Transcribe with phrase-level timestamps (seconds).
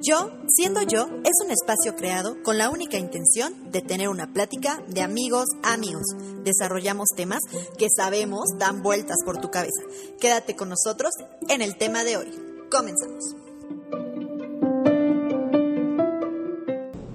[0.00, 4.80] Yo, siendo yo, es un espacio creado con la única intención de tener una plática
[4.88, 6.06] de amigos a amigos.
[6.44, 7.40] Desarrollamos temas
[7.76, 9.82] que sabemos dan vueltas por tu cabeza.
[10.18, 11.12] Quédate con nosotros
[11.48, 12.30] en el tema de hoy.
[12.70, 13.34] Comenzamos.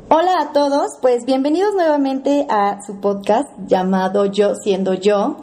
[0.10, 5.38] Hola a todos, pues bienvenidos nuevamente a su podcast llamado Yo siendo yo.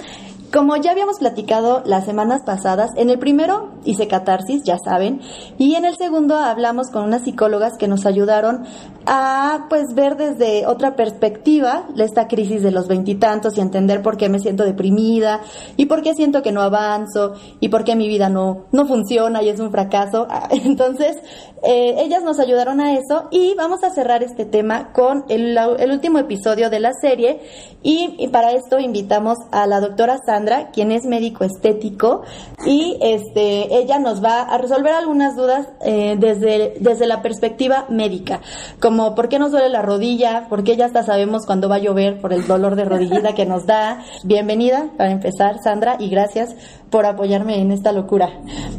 [0.52, 5.20] Como ya habíamos platicado las semanas pasadas, en el primero hice catarsis, ya saben,
[5.58, 8.64] y en el segundo hablamos con unas psicólogas que nos ayudaron
[9.06, 14.28] a pues ver desde otra perspectiva esta crisis de los veintitantos y, entender por qué
[14.28, 15.41] me siento deprimida
[15.77, 19.42] y por qué siento que no avanzo y por qué mi vida no, no funciona
[19.42, 20.27] y es un fracaso.
[20.50, 21.16] Entonces,
[21.62, 25.58] eh, ellas nos ayudaron a eso y vamos a cerrar este tema con el,
[25.91, 27.41] último episodio de la serie
[27.82, 30.39] y, y, para esto invitamos a la doctora Sandra,
[30.72, 32.22] quien es médico estético
[32.66, 38.41] y este, ella nos va a resolver algunas dudas eh, desde, desde la perspectiva médica
[38.80, 41.78] como por qué nos duele la rodilla, por qué ya hasta sabemos cuándo va a
[41.78, 44.02] llover por el dolor de rodillita que nos da.
[44.24, 46.54] Bienvenida para empezar, Sandra, y gracias
[46.91, 48.30] por apoyarme en esta locura.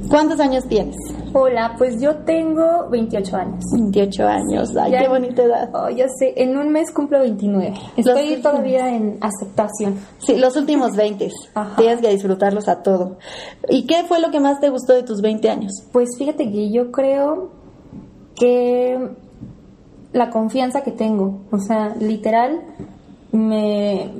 [0.10, 0.96] ¿Cuántos años tienes?
[1.34, 3.64] Hola, pues yo tengo 28 años.
[3.74, 5.70] 28 años, ay, qué bonita edad.
[5.74, 7.74] Oh, ya sé, en un mes cumplo 29.
[7.96, 9.96] Estoy todavía en aceptación.
[10.20, 11.30] Sí, los últimos 20.
[11.78, 13.18] Tienes que disfrutarlos a todo.
[13.70, 15.72] ¿Y qué fue lo que más te gustó de tus 20 años?
[15.94, 17.52] Pues fíjate que yo creo
[18.36, 19.12] que
[20.12, 21.42] la confianza que tengo.
[21.52, 22.62] O sea, literal,
[23.32, 24.12] me,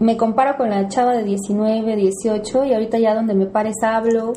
[0.00, 4.32] me comparo con la chava de 19, 18 y ahorita ya donde me pares hablo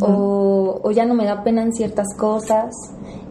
[0.00, 2.74] o, ya no me da pena en ciertas cosas.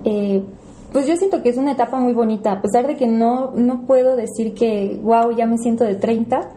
[0.04, 0.44] Eh,
[0.92, 3.86] pues yo siento que es una etapa muy bonita, a pesar de que no, no
[3.86, 6.50] puedo decir que, wow, ya me siento de 30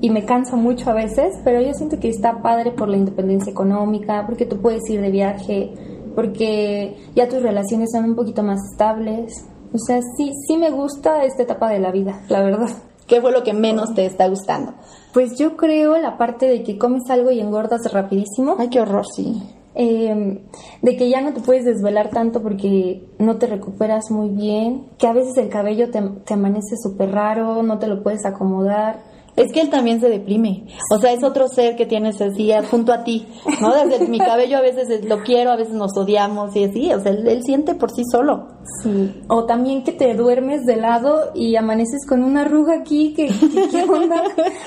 [0.00, 3.50] y me canso mucho a veces, pero yo siento que está padre por la independencia
[3.50, 5.74] económica, porque tú puedes ir de viaje,
[6.14, 11.24] porque ya tus relaciones son un poquito más estables, o sea, sí, sí me gusta
[11.24, 12.70] esta etapa de la vida, la verdad.
[13.06, 14.72] ¿Qué fue lo que menos te está gustando?
[15.12, 18.56] Pues yo creo la parte de que comes algo y engordas rapidísimo.
[18.58, 19.42] Ay, qué horror, sí.
[19.74, 20.40] Em,
[20.82, 25.06] de que ya no te puedes desvelar tanto porque no te recuperas muy bien, que
[25.06, 29.50] a veces el cabello te, te amanece súper raro, no te lo puedes acomodar es
[29.52, 30.66] que él también se deprime.
[30.94, 33.26] O sea, es otro ser que tienes así junto a ti,
[33.60, 33.72] ¿no?
[33.74, 36.92] Desde mi cabello a veces lo quiero, a veces nos odiamos y así.
[36.92, 38.48] O sea, él, siente por sí solo.
[38.82, 39.22] Sí.
[39.28, 43.14] O también que te duermes de lado y amaneces con una arruga aquí.
[43.14, 43.28] que
[43.70, 44.22] ¿Qué onda?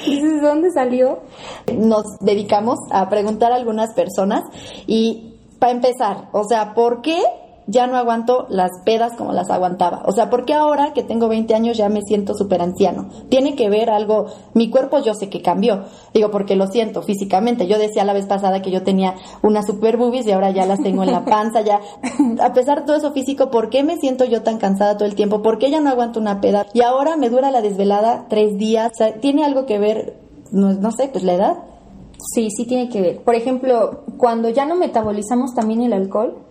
[0.06, 1.20] Dices, ¿dónde salió?
[1.72, 4.44] Nos dedicamos a preguntar a algunas personas
[4.88, 7.22] y para empezar, o sea, ¿por qué
[7.68, 10.04] ya no aguanto las pedas como las aguantaba.
[10.06, 13.10] O sea, porque ahora que tengo 20 años ya me siento súper anciano.
[13.30, 15.86] Tiene que ver algo, mi cuerpo yo sé que cambió.
[16.14, 17.68] Digo, porque lo siento físicamente.
[17.68, 20.82] Yo decía la vez pasada que yo tenía unas super boobies y ahora ya las
[20.82, 21.80] tengo en la panza, ya.
[22.42, 25.16] A pesar de todo eso físico, ¿por qué me siento yo tan cansada todo el
[25.16, 25.42] tiempo?
[25.42, 26.68] ¿Por qué ya no aguanto una peda?
[26.74, 28.92] Y ahora me dura la desvelada tres días.
[28.94, 30.18] O sea, tiene algo que ver,
[30.52, 31.58] no, no sé, pues la edad.
[32.34, 33.24] Sí, sí tiene que ver.
[33.24, 36.46] Por ejemplo, cuando ya no metabolizamos también el alcohol,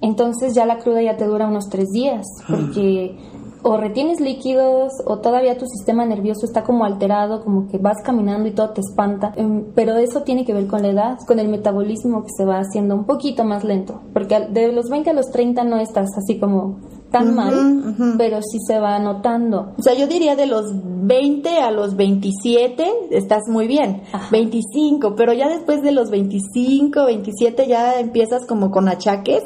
[0.00, 3.16] entonces ya la cruda ya te dura unos tres días, porque
[3.62, 8.48] o retienes líquidos o todavía tu sistema nervioso está como alterado, como que vas caminando
[8.48, 9.32] y todo te espanta.
[9.36, 12.58] Em, pero eso tiene que ver con la edad, con el metabolismo que se va
[12.58, 16.38] haciendo un poquito más lento, porque de los 20 a los 30 no estás así
[16.38, 16.78] como
[17.10, 19.72] tan mal, pero sí se va notando.
[19.78, 25.32] O sea, yo diría de los 20 a los 27 estás muy bien, 25, pero
[25.32, 29.42] ya después de los 25, 27 ya empiezas como con achaques.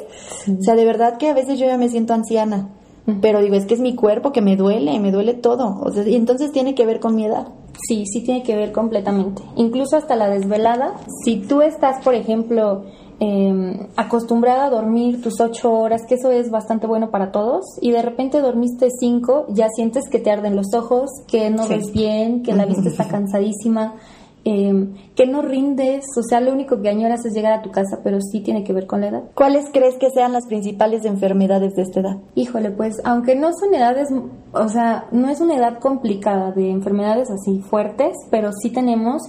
[0.47, 2.69] O sea, de verdad que a veces yo ya me siento anciana,
[3.21, 5.79] pero digo, es que es mi cuerpo que me duele, me duele todo.
[5.81, 7.47] O sea, y entonces tiene que ver con mi edad.
[7.87, 9.41] Sí, sí tiene que ver completamente.
[9.55, 10.95] Incluso hasta la desvelada.
[11.23, 12.85] Si tú estás, por ejemplo,
[13.19, 17.91] eh, acostumbrada a dormir tus ocho horas, que eso es bastante bueno para todos, y
[17.91, 22.43] de repente dormiste cinco, ya sientes que te arden los ojos, que no ves bien,
[22.43, 23.95] que la vista está cansadísima,
[24.43, 27.99] em, que no rindes, o sea, lo único que añoras es llegar a tu casa,
[28.03, 29.23] pero sí tiene que ver con la edad.
[29.33, 32.17] ¿Cuáles crees que sean las principales enfermedades de esta edad?
[32.35, 34.09] Híjole, pues, aunque no son edades,
[34.51, 39.23] o sea, no es una edad complicada de enfermedades así fuertes, pero sí tenemos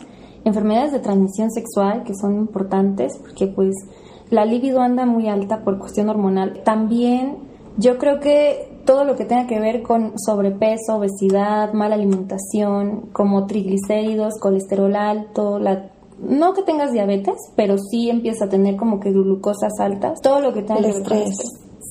[0.47, 3.75] enfermedades de transmisión sexual que son importantes porque pues
[4.31, 6.63] la libido anda muy alta por cuestión hormonal.
[6.65, 7.37] También
[7.77, 13.47] yo creo que todo lo que tenga que ver con sobrepeso, obesidad, mala alimentación, como
[13.47, 19.11] triglicéridos, colesterol alto, la no que tengas diabetes, pero sí empieza a tener como que
[19.11, 21.37] glucosas altas, todo lo que tenga que ver estrés.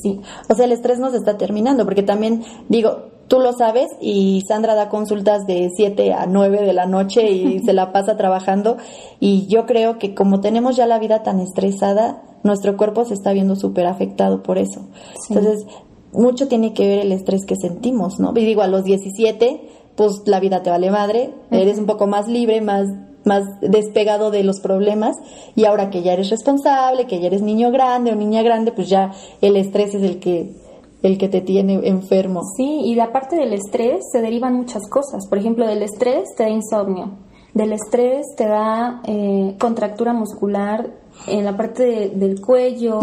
[0.02, 0.20] Sí.
[0.50, 4.76] O sea, el estrés nos está terminando, porque también, digo, tú lo sabes y Sandra
[4.76, 8.78] da consultas de 7 a 9 de la noche y se la pasa trabajando
[9.20, 13.34] y yo creo que como tenemos ya la vida tan estresada, nuestro cuerpo se está
[13.34, 14.88] viendo súper afectado por eso.
[15.30, 15.66] Entonces,
[16.12, 18.32] mucho tiene que ver el estrés que sentimos, ¿no?
[18.36, 19.62] Y digo, a los 17,
[19.96, 22.88] pues la vida te vale madre, eres un poco más libre, más
[23.26, 25.18] más despegado de los problemas
[25.56, 28.88] y ahora que ya eres responsable, que ya eres niño grande o niña grande, pues
[28.88, 29.12] ya
[29.42, 30.54] el estrés es el que
[31.06, 32.42] el que te tiene enfermo.
[32.58, 35.28] Sí, y de aparte del estrés se derivan muchas cosas.
[35.30, 37.12] Por ejemplo, del estrés te da insomnio,
[37.54, 40.90] del estrés te da eh, contractura muscular
[41.28, 43.00] en la parte del cuello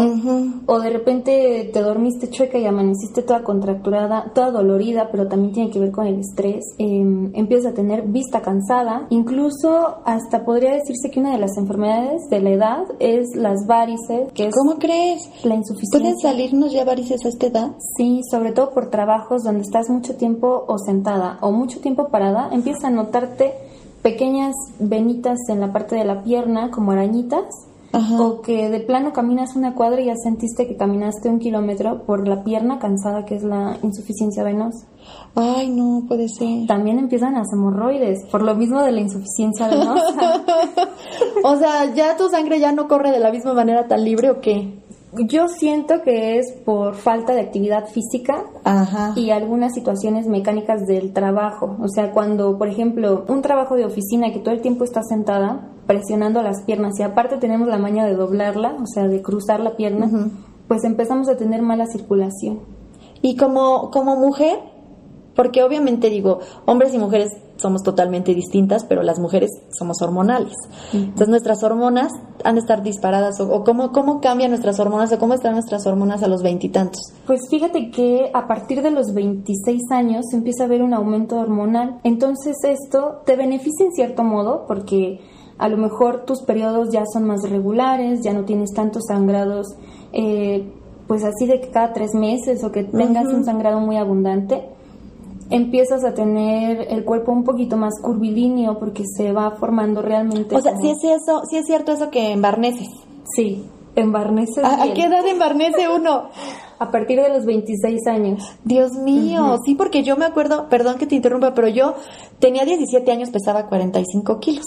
[0.65, 5.69] o de repente te dormiste chueca y amaneciste toda contracturada, toda dolorida, pero también tiene
[5.69, 6.63] que ver con el estrés.
[6.77, 12.29] Em, empiezas a tener vista cansada, incluso hasta podría decirse que una de las enfermedades
[12.29, 15.29] de la edad es las varices, que es ¿Cómo crees?
[15.43, 15.99] La insuficiencia.
[15.99, 17.71] ¿Pueden salirnos ya varices a esta edad?
[17.97, 22.49] Sí, sobre todo por trabajos donde estás mucho tiempo o sentada o mucho tiempo parada,
[22.51, 23.53] empiezas a notarte
[24.01, 27.45] pequeñas venitas en la parte de la pierna como arañitas
[27.93, 32.27] o que de plano caminas una cuadra y ya sentiste que caminaste un kilómetro por
[32.27, 34.87] la pierna cansada, que es la insuficiencia venosa.
[35.35, 36.65] Ay, no, puede ser.
[36.67, 40.43] También empiezan las hemorroides, por lo mismo de la insuficiencia venosa.
[41.43, 44.41] o sea, ¿ya tu sangre ya no corre de la misma manera tan libre o
[44.41, 44.82] qué?
[45.15, 48.45] Yo siento que es por falta de actividad física
[49.15, 51.77] y algunas situaciones mecánicas del trabajo.
[51.81, 55.69] O sea, cuando, por ejemplo, un trabajo de oficina que todo el tiempo está sentada,
[55.85, 59.75] presionando las piernas y aparte tenemos la maña de doblarla, o sea, de cruzar la
[59.75, 60.09] pierna,
[60.67, 62.61] pues empezamos a tener mala circulación.
[63.21, 64.59] Y como, como mujer,
[65.35, 70.53] porque obviamente digo, hombres y mujeres somos totalmente distintas, pero las mujeres somos hormonales.
[70.91, 72.11] Entonces nuestras hormonas
[72.43, 76.23] han de estar disparadas o, cómo, cómo cambian nuestras hormonas o cómo están nuestras hormonas
[76.23, 77.13] a los veintitantos.
[77.25, 81.99] Pues fíjate que a partir de los 26 años empieza a haber un aumento hormonal.
[82.03, 85.21] Entonces esto te beneficia en cierto modo porque
[85.57, 89.67] a lo mejor tus periodos ya son más regulares, ya no tienes tantos sangrados.
[90.11, 90.71] Eh,
[91.07, 94.69] pues así de que cada tres meses o que tengas un sangrado muy abundante,
[95.49, 100.55] empiezas a tener el cuerpo un poquito más curvilíneo porque se va formando realmente.
[100.55, 102.89] O sea, si es eso, si es cierto eso que embarneces.
[103.35, 103.63] Sí,
[103.95, 104.63] embarneces.
[104.63, 106.29] ¿A, ¿A qué edad embarnece uno?
[106.79, 108.43] a partir de los 26 años.
[108.65, 111.95] Dios mío, sí, porque yo me acuerdo, perdón que te interrumpa, pero yo
[112.39, 114.65] tenía 17 años, pesaba 45 kilos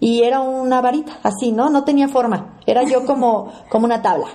[0.00, 1.68] y era una varita, así, ¿no?
[1.68, 4.26] No tenía forma, era yo como, como una tabla.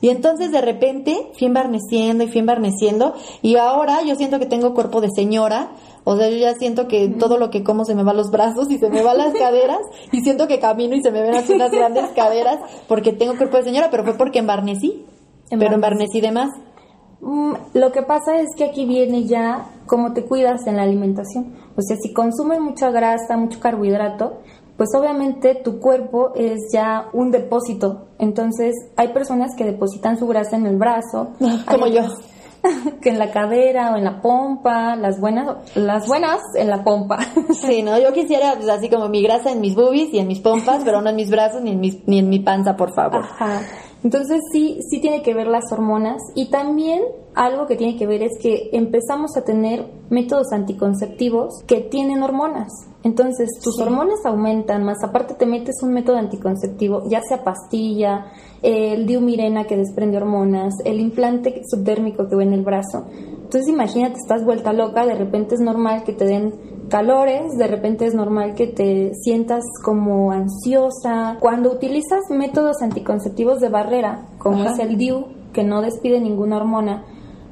[0.00, 4.74] Y entonces de repente fui embarneciendo y fui embarneciendo y ahora yo siento que tengo
[4.74, 5.72] cuerpo de señora,
[6.04, 8.30] o sea, yo ya siento que todo lo que como se me va a los
[8.30, 9.80] brazos y se me van las caderas
[10.12, 13.56] y siento que camino y se me ven así unas grandes caderas porque tengo cuerpo
[13.56, 15.06] de señora, pero fue porque embarnecí,
[15.48, 16.50] pero embarnecí de más.
[17.22, 21.54] Mm, lo que pasa es que aquí viene ya cómo te cuidas en la alimentación.
[21.74, 24.40] O sea, si consumes mucha grasa, mucho carbohidrato,
[24.76, 28.08] pues obviamente tu cuerpo es ya un depósito.
[28.18, 31.32] Entonces, hay personas que depositan su grasa en el brazo,
[31.68, 32.02] como yo,
[33.00, 37.18] que en la cadera o en la pompa, las buenas, las buenas en la pompa.
[37.54, 40.40] Sí, no, yo quisiera pues, así como mi grasa en mis boobies y en mis
[40.40, 43.24] pompas, pero no en mis brazos ni en, ni en mi panza, por favor.
[43.24, 43.62] Ajá.
[44.04, 47.00] Entonces sí, sí tiene que ver las hormonas y también
[47.34, 52.68] algo que tiene que ver es que empezamos a tener métodos anticonceptivos que tienen hormonas.
[53.04, 59.06] Entonces tus hormonas aumentan, más aparte te metes un método anticonceptivo, ya sea pastilla, el
[59.06, 63.06] diumirena que desprende hormonas, el implante subdérmico que ve en el brazo.
[63.10, 66.54] Entonces imagínate, estás vuelta loca, de repente es normal que te den
[66.88, 71.36] calores, de repente es normal que te sientas como ansiosa.
[71.40, 77.04] Cuando utilizas métodos anticonceptivos de barrera, como es el DIU, que no despide ninguna hormona,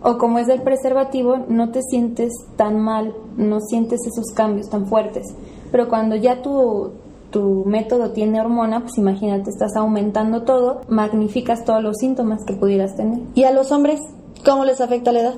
[0.03, 4.87] o como es el preservativo, no te sientes tan mal, no sientes esos cambios tan
[4.87, 5.27] fuertes.
[5.71, 6.93] Pero cuando ya tu,
[7.31, 12.97] tu método tiene hormona, pues imagínate, estás aumentando todo, magnificas todos los síntomas que pudieras
[12.97, 13.21] tener.
[13.35, 14.01] ¿Y a los hombres
[14.45, 15.35] cómo les afecta la edad?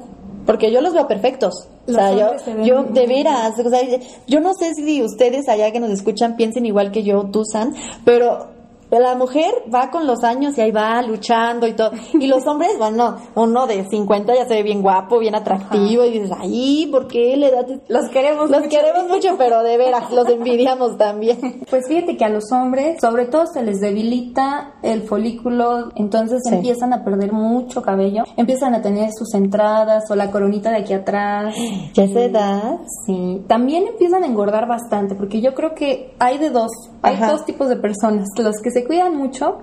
[0.46, 1.68] Porque yo los veo perfectos.
[1.88, 3.80] o sea, yo, yo de veras, o sea,
[4.26, 8.53] yo no sé si ustedes allá que nos escuchan piensen igual que yo, Tusan, pero
[8.98, 11.92] la mujer va con los años y ahí va luchando y todo.
[12.12, 16.10] Y los hombres, bueno, uno de 50 ya se ve bien guapo, bien atractivo y
[16.10, 17.64] dices, ay, ¿por qué le da?
[17.88, 21.62] Los queremos Los queremos mucho, pero de veras, los envidiamos también.
[21.70, 26.92] Pues fíjate que a los hombres, sobre todo se les debilita el folículo, entonces empiezan
[26.92, 31.54] a perder mucho cabello, empiezan a tener sus entradas o la coronita de aquí atrás.
[31.94, 32.78] ¿Ya se edad?
[33.06, 33.42] Sí.
[33.48, 36.70] También empiezan a engordar bastante, porque yo creo que hay de dos,
[37.02, 39.58] hay dos tipos de personas, los que se cuidan mucho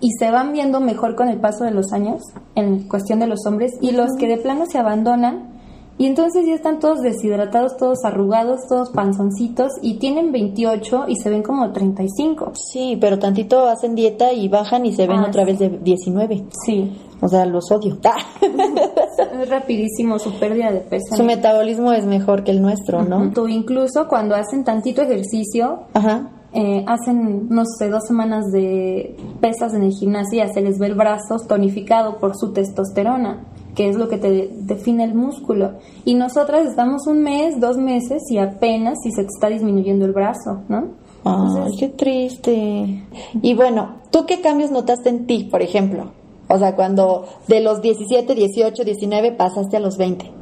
[0.00, 2.22] y se van viendo mejor con el paso de los años
[2.54, 5.54] en cuestión de los hombres y los que de plano se abandonan
[5.98, 11.30] Y entonces ya están todos deshidratados, todos arrugados, todos panzoncitos y tienen 28 y se
[11.30, 12.52] ven como 35.
[12.70, 16.44] Sí, pero tantito hacen dieta y bajan y se ven Ah, otra vez de 19.
[16.66, 16.92] Sí.
[17.22, 17.96] O sea, los odio.
[19.40, 21.16] Es rapidísimo su pérdida de peso.
[21.16, 23.30] Su metabolismo es mejor que el nuestro, ¿no?
[23.32, 26.30] Tú incluso cuando hacen tantito ejercicio, Ajá.
[26.58, 30.94] Eh, hacen, no sé, dos semanas de pesas en el gimnasio se les ve el
[30.94, 33.44] brazo tonificado por su testosterona,
[33.74, 35.72] que es lo que te define el músculo.
[36.06, 40.12] Y nosotras estamos un mes, dos meses y apenas si se te está disminuyendo el
[40.12, 40.92] brazo, ¿no?
[41.24, 43.04] Ay, qué triste.
[43.42, 46.12] Y bueno, ¿tú qué cambios notaste en ti, por ejemplo?
[46.48, 50.32] O sea, cuando de los 17, 18, 19 pasaste a los 20.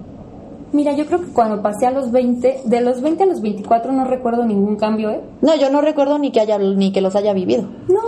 [0.75, 3.93] Mira, yo creo que cuando pasé a los 20, de los 20 a los 24
[3.93, 5.21] no recuerdo ningún cambio, ¿eh?
[5.41, 7.63] No, yo no recuerdo ni que haya ni que los haya vivido.
[7.87, 8.01] No,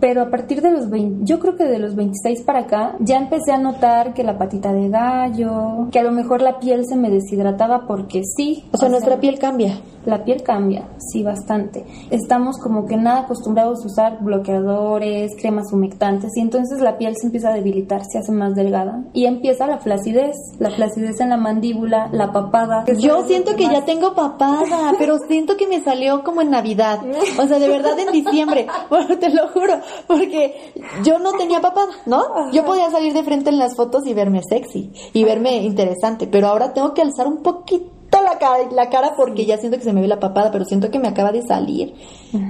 [0.00, 3.16] Pero a partir de los 20, yo creo que de los 26 para acá, ya
[3.18, 6.96] empecé a notar que la patita de gallo, que a lo mejor la piel se
[6.96, 8.64] me deshidrataba porque sí.
[8.72, 9.80] O sea, nuestra piel cambia.
[10.04, 11.84] La piel cambia, sí, bastante.
[12.10, 17.26] Estamos como que nada acostumbrados a usar bloqueadores, cremas humectantes, y entonces la piel se
[17.26, 19.04] empieza a debilitar, se hace más delgada.
[19.12, 22.84] Y empieza la flacidez, la flacidez en la mandíbula, la papada.
[22.98, 26.98] Yo siento que más- ya tengo papada, pero siento que me salió como en Navidad.
[27.40, 28.66] O sea, de verdad en diciembre.
[28.90, 29.74] Bueno, te lo juro.
[30.06, 30.72] Porque
[31.04, 32.50] yo no tenía papada, ¿no?
[32.52, 36.26] Yo podía salir de frente en las fotos y verme sexy y verme interesante.
[36.26, 37.90] Pero ahora tengo que alzar un poquito
[38.22, 40.90] la cara, la cara porque ya siento que se me ve la papada, pero siento
[40.90, 41.94] que me acaba de salir.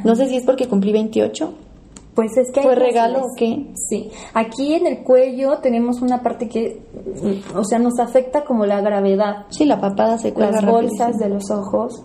[0.04, 1.52] No sé si es porque cumplí 28.
[2.14, 3.68] Pues es que hay ¿Fue regalo o qué?
[3.88, 4.10] Sí.
[4.34, 6.82] Aquí en el cuello tenemos una parte que,
[7.54, 9.46] o sea, nos afecta como la gravedad.
[9.48, 11.04] Sí, la papada se cuelga Las rapidísimo.
[11.06, 12.02] bolsas de los ojos.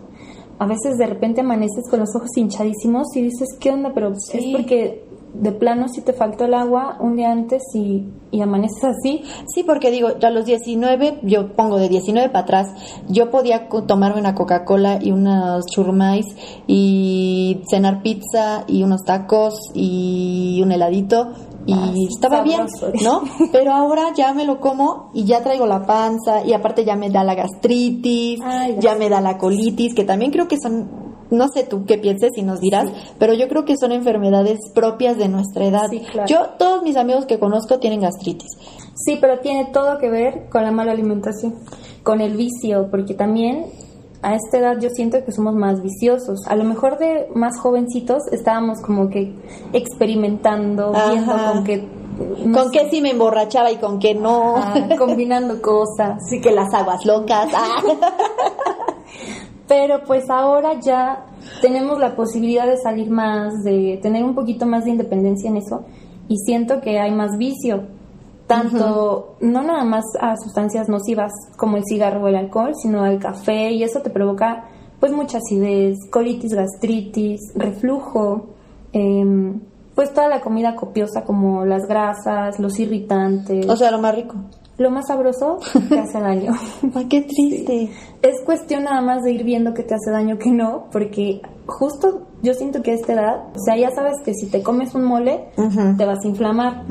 [0.59, 3.91] A veces de repente amaneces con los ojos hinchadísimos y dices, ¿qué onda?
[3.93, 4.37] Pero Sí.
[4.37, 5.03] es porque
[5.33, 9.23] de plano si te faltó el agua un día antes y, y amaneces así.
[9.53, 12.67] Sí, porque digo, a los 19, yo pongo de 19 para atrás,
[13.07, 16.25] yo podía tomarme una Coca-Cola y unos churrumais
[16.65, 21.33] y cenar pizza y unos tacos y un heladito
[21.65, 22.61] y Ah, estaba bien.
[23.03, 23.23] ¿no?
[23.51, 27.09] Pero ahora ya me lo como y ya traigo la panza y aparte ya me
[27.09, 31.06] da la gastritis, Ay, ya ya me da la colitis, que también creo que son
[31.29, 35.17] no sé tú qué pienses y nos dirás, pero yo creo que son enfermedades propias
[35.17, 35.89] de nuestra edad.
[35.89, 36.27] Sí, claro.
[36.27, 38.51] Yo, todos mis amigos que conozco tienen gastritis.
[38.95, 41.55] Sí, pero tiene todo que ver con la mala alimentación,
[42.03, 43.65] con el vicio, porque también
[44.21, 46.47] a esta edad yo siento que somos más viciosos.
[46.47, 49.33] A lo mejor de más jovencitos estábamos como que
[49.73, 51.87] experimentando, viendo con qué...
[52.45, 54.55] no con qué sí me emborrachaba y con qué no.
[54.57, 56.17] ah, combinando cosas.
[56.25, 57.49] Así que las aguas locas.
[57.53, 57.81] ah.
[59.67, 61.25] Pero pues ahora ya
[61.61, 65.83] tenemos la posibilidad de salir más, de tener un poquito más de independencia en eso
[66.29, 67.83] y siento que hay más vicio,
[68.47, 73.19] tanto no nada más a sustancias nocivas como el cigarro o el alcohol, sino al
[73.19, 74.65] café y eso te provoca
[74.99, 78.47] pues mucha acidez, colitis, gastritis, reflujo,
[78.93, 79.59] em,
[79.93, 84.35] pues toda la comida copiosa como las grasas, los irritantes, O sea, lo más rico.
[84.77, 86.53] Lo más sabroso te hace daño.
[87.09, 87.89] Qué triste.
[88.21, 92.27] Es cuestión nada más de ir viendo que te hace daño, que no, porque justo
[92.41, 95.05] yo siento que a esta edad, o sea, ya sabes que si te comes un
[95.05, 95.49] mole,
[95.97, 96.85] te vas a inflamar.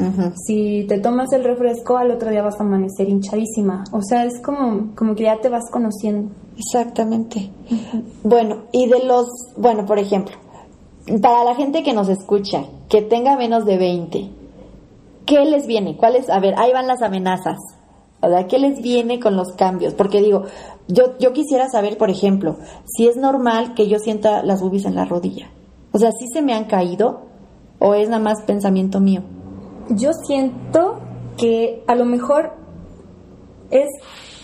[0.47, 3.85] Si te tomas el refresco, al otro día vas a amanecer hinchadísima.
[3.93, 6.33] O sea, es como, como que ya te vas conociendo.
[6.57, 7.51] Exactamente.
[8.25, 9.27] Bueno, y de los,
[9.57, 10.37] bueno, por ejemplo,
[11.23, 14.31] para la gente que nos escucha, que tenga menos de 20,
[15.27, 15.97] ¿qué les viene?
[15.97, 16.29] ¿Cuáles?
[16.29, 17.59] A ver, ahí van las amenazas.
[18.27, 19.95] O sea, ¿qué les viene con los cambios?
[19.95, 20.45] Porque digo,
[20.89, 24.95] yo, yo quisiera saber, por ejemplo, si es normal que yo sienta las boobies en
[24.95, 25.51] la rodilla.
[25.93, 27.23] O sea, ¿sí se me han caído
[27.79, 29.23] o es nada más pensamiento mío?
[29.91, 30.99] Yo siento
[31.37, 32.53] que a lo mejor
[33.71, 33.89] es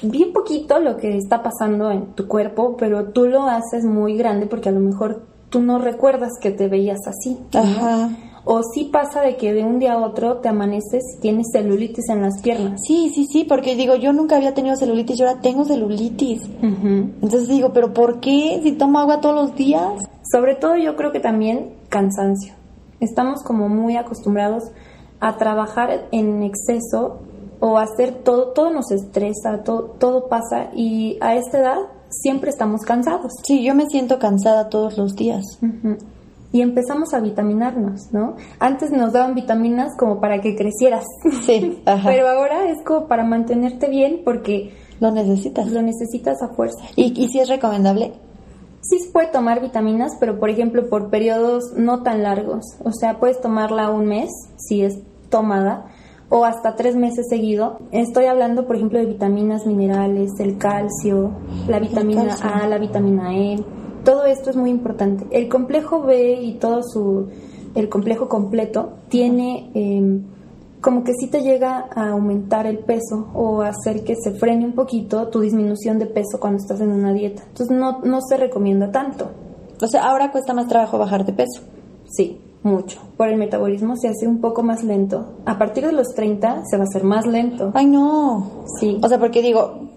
[0.02, 4.46] bien poquito lo que está pasando en tu cuerpo, pero tú lo haces muy grande
[4.46, 7.38] porque a lo mejor tú no recuerdas que te veías así.
[7.52, 7.60] ¿no?
[7.60, 8.10] Ajá.
[8.44, 12.08] O sí pasa de que de un día a otro te amaneces y tienes celulitis
[12.08, 12.80] en las piernas.
[12.86, 16.42] Sí, sí, sí, porque digo, yo nunca había tenido celulitis y ahora tengo celulitis.
[16.60, 18.60] Entonces digo, ¿pero por qué?
[18.62, 20.02] Si tomo agua todos los días.
[20.30, 22.54] Sobre todo yo creo que también cansancio.
[23.00, 24.64] Estamos como muy acostumbrados
[25.20, 27.20] a trabajar en exceso
[27.60, 32.50] o a hacer todo, todo nos estresa, todo, todo pasa y a esta edad siempre
[32.50, 33.32] estamos cansados.
[33.44, 35.44] Sí, yo me siento cansada todos los días.
[36.52, 38.36] Y empezamos a vitaminarnos, ¿no?
[38.58, 41.04] Antes nos daban vitaminas como para que crecieras,
[41.46, 42.08] Sí, ajá.
[42.10, 45.70] pero ahora es como para mantenerte bien porque Lo necesitas.
[45.72, 46.84] lo necesitas a fuerza.
[46.94, 48.12] ¿Y, y si es recomendable?
[48.82, 52.64] Sí se puede tomar vitaminas, pero por ejemplo por periodos no tan largos.
[52.84, 54.98] O sea, puedes tomarla un mes si es
[55.30, 55.86] tomada
[56.28, 57.78] o hasta tres meses seguido.
[57.92, 61.30] Estoy hablando, por ejemplo, de vitaminas, minerales, el calcio,
[61.68, 63.62] la vitamina A, la vitamina E.
[64.04, 65.26] Todo esto es muy importante.
[65.30, 67.28] El complejo B y todo su,
[67.74, 70.24] el complejo completo tiene em,
[70.80, 74.72] como que sí te llega a aumentar el peso o hacer que se frene un
[74.72, 77.42] poquito tu disminución de peso cuando estás en una dieta.
[77.46, 79.30] Entonces no, no se recomienda tanto.
[79.80, 81.62] O sea, ahora cuesta más trabajo bajar de peso.
[82.10, 83.00] Sí, mucho.
[83.16, 85.34] Por el metabolismo se hace un poco más lento.
[85.46, 87.70] A partir de los 30 se va a hacer más lento.
[87.74, 88.64] Ay, no.
[88.78, 88.98] Sí.
[89.02, 89.88] O sea, porque digo,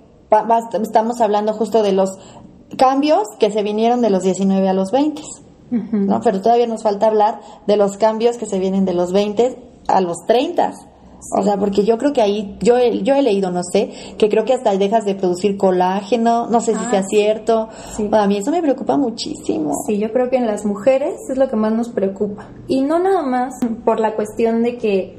[0.82, 2.18] estamos hablando justo de los
[2.77, 5.22] cambios que se vinieron de los 19 a los 20.
[5.72, 6.22] ¿no?
[6.22, 9.57] Pero todavía nos falta hablar de los cambios que se vienen de los 20
[9.88, 10.74] a los 30.
[11.38, 14.29] O sea, porque yo creo que ahí, yo he, yo he leído, no sé, que
[14.29, 17.69] creo que hasta dejas de producir colágeno, no sé si ah, sea cierto.
[18.12, 19.72] A mí eso me preocupa muchísimo.
[19.88, 22.50] Sí, yo creo que en las mujeres es lo que más nos preocupa.
[22.67, 25.17] Y no nada más por la cuestión de que,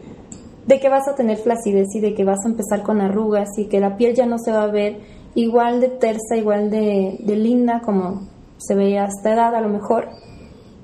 [0.67, 3.67] de que vas a tener flacidez y de que vas a empezar con arrugas y
[3.67, 5.01] que la piel ya no se va a ver
[5.37, 8.27] igual de tersa, igual de, de linda como
[8.59, 10.09] se veía a esta edad a lo mejor,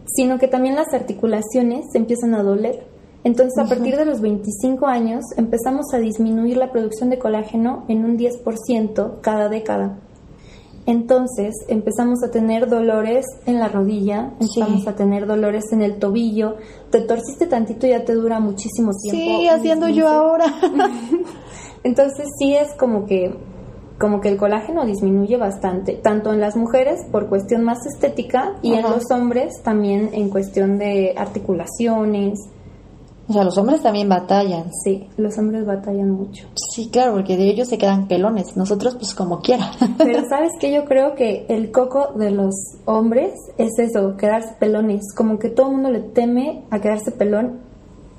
[0.06, 2.92] sino que también las articulaciones se empiezan a doler
[3.24, 8.04] entonces, a partir de los 25 años, empezamos a disminuir la producción de colágeno en
[8.04, 10.00] un 10% cada década.
[10.86, 16.56] Entonces, empezamos a tener dolores en la rodilla, empezamos a tener dolores en el tobillo.
[16.90, 19.38] Te torciste tantito y ya te dura muchísimo tiempo.
[19.40, 20.46] Sí, haciendo yo ahora.
[21.84, 23.32] Entonces, sí es como que
[24.02, 28.74] como que el colágeno disminuye bastante, tanto en las mujeres por cuestión más estética y
[28.74, 32.40] en los hombres también en cuestión de articulaciones,
[33.28, 34.64] o sea, los hombres también batallan.
[34.82, 36.48] Sí, los hombres batallan mucho.
[36.74, 38.56] Sí, claro, porque de ellos se quedan pelones.
[38.56, 39.70] Nosotros, pues como quiera.
[39.98, 42.54] Pero sabes que yo creo que el coco de los
[42.84, 45.14] hombres es eso, quedarse pelones.
[45.14, 47.60] Como que todo el mundo le teme a quedarse pelón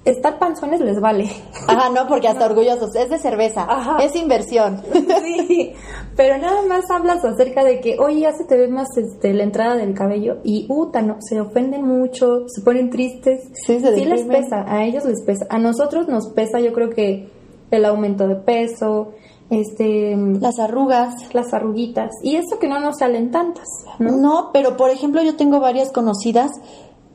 [0.06, 1.30] estar panzones les vale.
[1.68, 2.96] Ajá, no, porque hasta orgullosos.
[2.96, 3.66] Es de cerveza.
[3.68, 4.04] Ajá.
[4.04, 4.82] Es inversión.
[5.24, 5.74] Sí,
[6.16, 9.44] pero nada más hablas acerca de que, oye, ya se te ve más este, la
[9.44, 13.50] entrada del cabello y, uta, no, se ofenden mucho, se ponen tristes.
[13.66, 15.46] Sí, se sí les pesa, a ellos les pesa.
[15.50, 17.30] A nosotros nos pesa, yo creo que
[17.72, 19.14] el aumento de peso,
[19.50, 23.68] este las arrugas las arruguitas y eso que no nos salen tantas
[24.00, 24.12] ¿no?
[24.18, 26.52] no pero por ejemplo yo tengo varias conocidas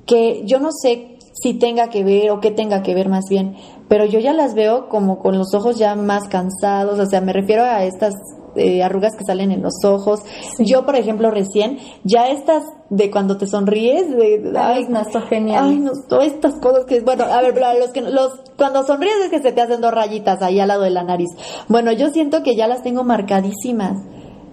[0.06, 3.56] que yo no sé si tenga que ver o qué tenga que ver más bien,
[3.88, 7.32] pero yo ya las veo como con los ojos ya más cansados, o sea, me
[7.32, 8.14] refiero a estas
[8.56, 10.20] eh, arrugas que salen en los ojos.
[10.58, 15.64] Yo, por ejemplo, recién, ya estas de cuando te sonríes, de, ay, no, genial.
[15.68, 19.30] Ay, no, todas estas cosas que, bueno, a ver, los que, los, cuando sonríes es
[19.30, 21.30] que se te hacen dos rayitas ahí al lado de la nariz.
[21.68, 23.98] Bueno, yo siento que ya las tengo marcadísimas.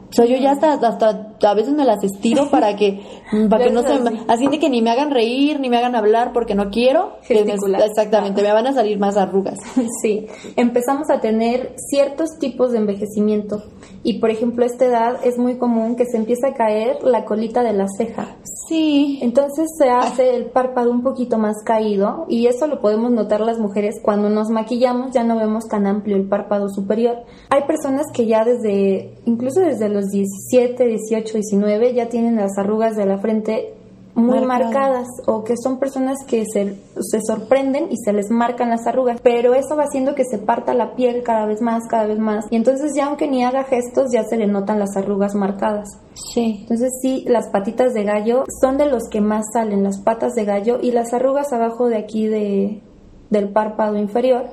[0.10, 3.02] O sea, yo ya hasta, hasta a veces me las estiro para que,
[3.50, 6.32] para que no se, así de que ni me hagan reír, ni me hagan hablar
[6.34, 7.18] porque no quiero.
[7.28, 9.58] exactamente, me van a salir más arrugas.
[10.02, 13.64] Sí, empezamos a tener ciertos tipos de envejecimiento.
[14.04, 17.26] Y por ejemplo, a esta edad es muy común que se empiece a caer la
[17.26, 18.36] colita de la ceja.
[18.68, 19.20] Sí.
[19.22, 23.60] Entonces se hace el párpado un poquito más caído y eso lo podemos notar las
[23.60, 27.18] mujeres cuando nos maquillamos, ya no vemos tan amplio el párpado superior.
[27.50, 32.98] Hay personas que ya desde, incluso desde los 17, 18, 19 ya tienen las arrugas
[32.98, 33.74] de la frente
[34.14, 35.08] muy marcadas.
[35.26, 39.54] o que son personas que se, se, sorprenden y se les marcan las arrugas, pero
[39.54, 42.46] eso va haciendo que se parta la piel cada vez más, cada vez más.
[42.50, 45.88] Y entonces ya aunque ni haga gestos, ya se le notan las arrugas marcadas.
[46.34, 46.60] Sí.
[46.62, 50.46] Entonces sí, las patitas de gallo son de los que más salen, las patas de
[50.46, 52.82] gallo y las arrugas abajo de aquí de,
[53.30, 54.46] del párpado inferior,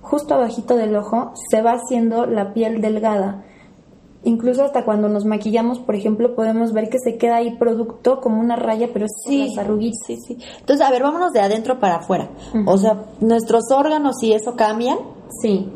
[0.00, 3.44] justo abajito del ojo, se va haciendo la piel delgada
[4.24, 8.40] Incluso hasta cuando nos maquillamos, por ejemplo, podemos ver que se queda ahí producto como
[8.40, 10.00] una raya, pero sí, las arruguitas.
[10.06, 10.36] Sí, sí.
[10.58, 12.30] Entonces, a ver, vámonos de adentro para afuera.
[12.66, 14.98] O sea, nuestros órganos y eso cambian.
[15.40, 15.70] Sí,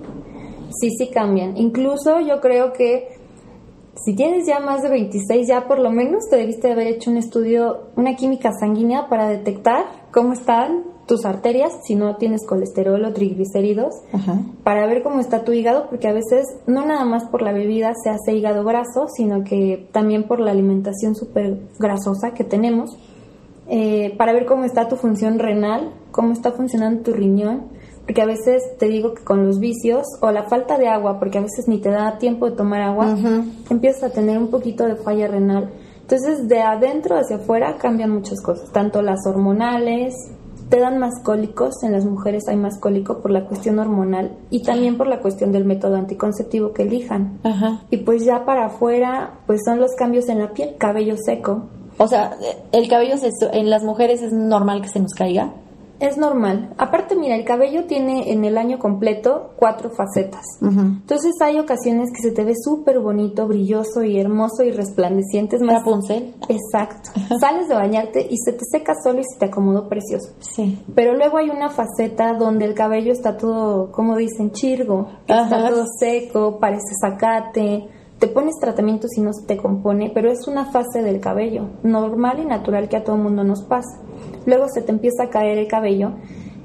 [0.81, 1.57] sí, sí cambian.
[1.57, 3.21] Incluso yo creo que
[4.05, 7.19] si tienes ya más de 26, ya por lo menos te debiste haber hecho un
[7.19, 13.13] estudio, una química sanguínea para detectar cómo están tus arterias, si no tienes colesterol o
[13.13, 13.97] triglicéridos,
[14.63, 17.93] para ver cómo está tu hígado, porque a veces no nada más por la bebida
[18.01, 22.97] se hace hígado graso, sino que también por la alimentación súper grasosa que tenemos,
[23.67, 27.65] eh, para ver cómo está tu función renal, cómo está funcionando tu riñón,
[28.05, 31.39] porque a veces te digo que con los vicios o la falta de agua, porque
[31.39, 33.17] a veces ni te da tiempo de tomar agua,
[33.69, 35.73] empiezas a tener un poquito de falla renal.
[36.03, 40.15] Entonces, de adentro hacia afuera cambian muchas cosas, tanto las hormonales,
[40.71, 44.63] te dan más cólicos, en las mujeres hay más cólico por la cuestión hormonal y
[44.63, 47.41] también por la cuestión del método anticonceptivo que elijan.
[47.91, 51.65] Y pues ya para afuera, pues son los cambios en la piel, cabello seco.
[51.99, 52.37] O sea,
[52.73, 53.17] el cabello
[53.53, 55.53] en las mujeres es normal que se nos caiga.
[56.01, 56.75] Es normal.
[56.79, 60.45] Aparte, mira, el cabello tiene en el año completo cuatro facetas.
[60.63, 65.57] Entonces hay ocasiones que se te ve súper bonito, brilloso y hermoso y resplandeciente.
[65.57, 66.35] Es más, Rapunzel.
[66.49, 67.11] Exacto.
[67.39, 70.33] Sales de bañarte y se te seca solo y se te acomodó precioso.
[70.39, 70.83] Sí.
[70.95, 75.69] Pero luego hay una faceta donde el cabello está todo, como dicen, chirgo, que está
[75.69, 77.89] todo seco, parece zacate.
[78.19, 82.39] Te pones tratamientos y no se te compone, pero es una fase del cabello, normal
[82.39, 83.99] y natural que a todo mundo nos pasa.
[84.47, 86.13] Luego se te empieza a caer el cabello,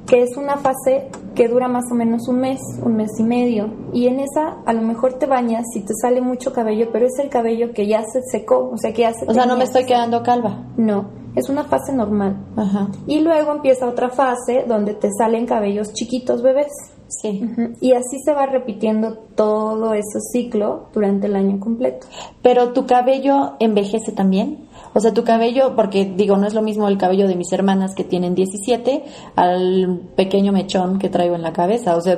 [0.08, 3.70] que es una fase que dura más o menos un mes, un mes y medio.
[3.94, 7.20] Y en esa a lo mejor te bañas y te sale mucho cabello, pero es
[7.20, 9.64] el cabello que ya se secó, o sea que ya se O sea, no me
[9.64, 10.66] estoy quedando calva.
[10.78, 12.38] No, es una fase normal.
[12.56, 12.90] Ajá.
[13.08, 16.72] Y luego empieza otra fase donde te salen cabellos chiquitos bebés.
[17.08, 17.42] Sí.
[17.44, 17.74] Ujú.
[17.82, 22.08] Y así se va repitiendo todo ese ciclo durante el año completo.
[22.42, 24.68] Pero tu cabello envejece también.
[24.98, 27.94] O sea, tu cabello, porque digo, no es lo mismo el cabello de mis hermanas
[27.96, 29.04] que tienen 17
[29.36, 31.98] al pequeño mechón que traigo en la cabeza.
[31.98, 32.18] O sea,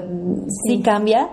[0.63, 1.29] sí, cambia.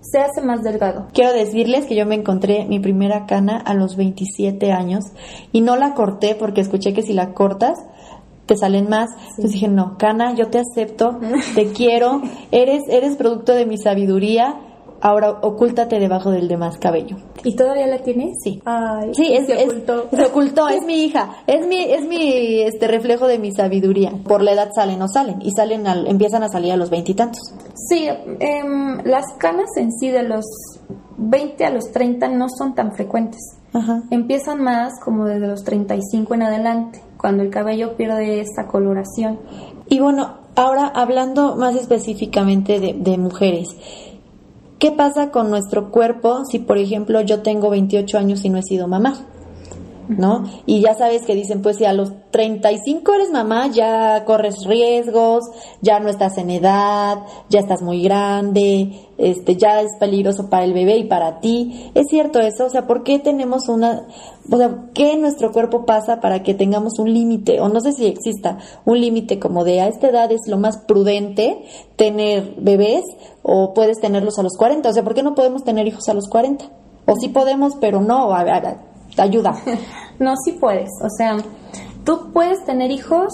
[0.00, 1.06] Se hace más delgado.
[1.12, 5.04] Quiero decirles que yo me encontré mi primera cana a los 27 años
[5.52, 7.78] y no la corté porque escuché que si la cortas
[8.46, 9.10] te salen más.
[9.30, 11.20] Entonces dije, no, cana, yo te acepto,
[11.54, 14.56] te quiero, eres, eres producto de mi sabiduría,
[15.00, 17.16] ahora ocúltate debajo del demás cabello.
[17.44, 18.36] ¿Y todavía la tienes?
[18.42, 18.60] Sí.
[18.64, 20.06] Ay, Sí, es, se es- ocultó.
[20.10, 24.12] se ocultó, es mi hija, es mi, es mi este reflejo de mi sabiduría.
[24.26, 27.40] Por la edad salen o salen, y salen al, empiezan a salir a los veintitantos.
[27.88, 28.08] Sí,
[28.40, 30.44] em, las canas en sí de los
[31.16, 33.40] 20 a los 30 no son tan frecuentes.
[33.72, 34.02] Ajá.
[34.10, 39.38] Empiezan más como desde los 35 en adelante, cuando el cabello pierde esa coloración.
[39.88, 43.68] Y bueno, ahora hablando más específicamente de, de mujeres,
[44.78, 48.62] ¿qué pasa con nuestro cuerpo si, por ejemplo, yo tengo 28 años y no he
[48.62, 49.26] sido mamá?
[50.08, 50.44] ¿No?
[50.64, 55.44] Y ya sabes que dicen, pues si a los 35 eres mamá, ya corres riesgos,
[55.82, 57.18] ya no estás en edad,
[57.50, 61.90] ya estás muy grande, este, ya es peligroso para el bebé y para ti.
[61.94, 62.66] ¿Es cierto eso?
[62.66, 64.06] O sea, ¿por qué tenemos una,
[64.50, 67.60] o sea, qué en nuestro cuerpo pasa para que tengamos un límite?
[67.60, 70.78] O no sé si exista un límite como de a esta edad es lo más
[70.78, 71.64] prudente
[71.96, 73.04] tener bebés
[73.42, 74.88] o puedes tenerlos a los 40.
[74.88, 76.64] O sea, ¿por qué no podemos tener hijos a los 40?
[77.06, 78.28] O sí podemos, pero no,
[79.22, 79.54] ayuda.
[80.20, 80.90] No, sí puedes.
[81.00, 81.36] O sea,
[82.02, 83.32] tú puedes tener hijos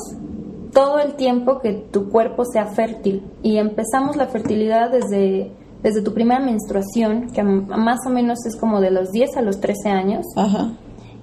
[0.75, 3.23] todo el tiempo que tu cuerpo sea fértil.
[3.43, 5.51] Y empezamos la fertilidad desde,
[5.83, 9.61] desde tu primera menstruación, que más o menos es como de los 10 a los
[9.61, 10.27] 13 años.
[10.37, 10.73] Ajá.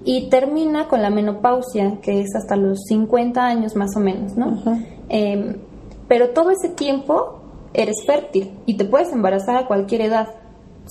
[0.03, 4.59] Y termina con la menopausia, que es hasta los 50 años más o menos, ¿no?
[4.59, 4.79] Ajá.
[5.09, 5.59] Eh,
[6.07, 7.41] pero todo ese tiempo
[7.73, 10.27] eres fértil y te puedes embarazar a cualquier edad.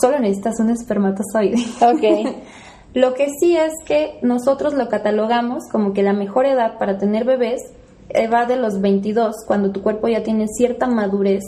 [0.00, 1.56] Solo necesitas un espermatozoide.
[1.82, 2.34] Ok.
[2.94, 7.24] Lo que sí es que nosotros lo catalogamos como que la mejor edad para tener
[7.24, 7.60] bebés
[8.08, 11.44] eh, va de los 22, cuando tu cuerpo ya tiene cierta madurez,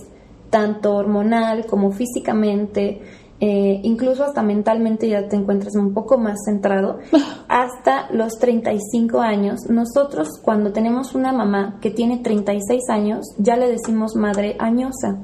[0.50, 3.00] tanto hormonal como físicamente,
[3.40, 6.98] eh, incluso hasta mentalmente ya te encuentras un poco más centrado,
[7.48, 9.62] hasta los 35 años.
[9.68, 15.18] Nosotros cuando tenemos una mamá que tiene 36 años, ya le decimos madre añosa.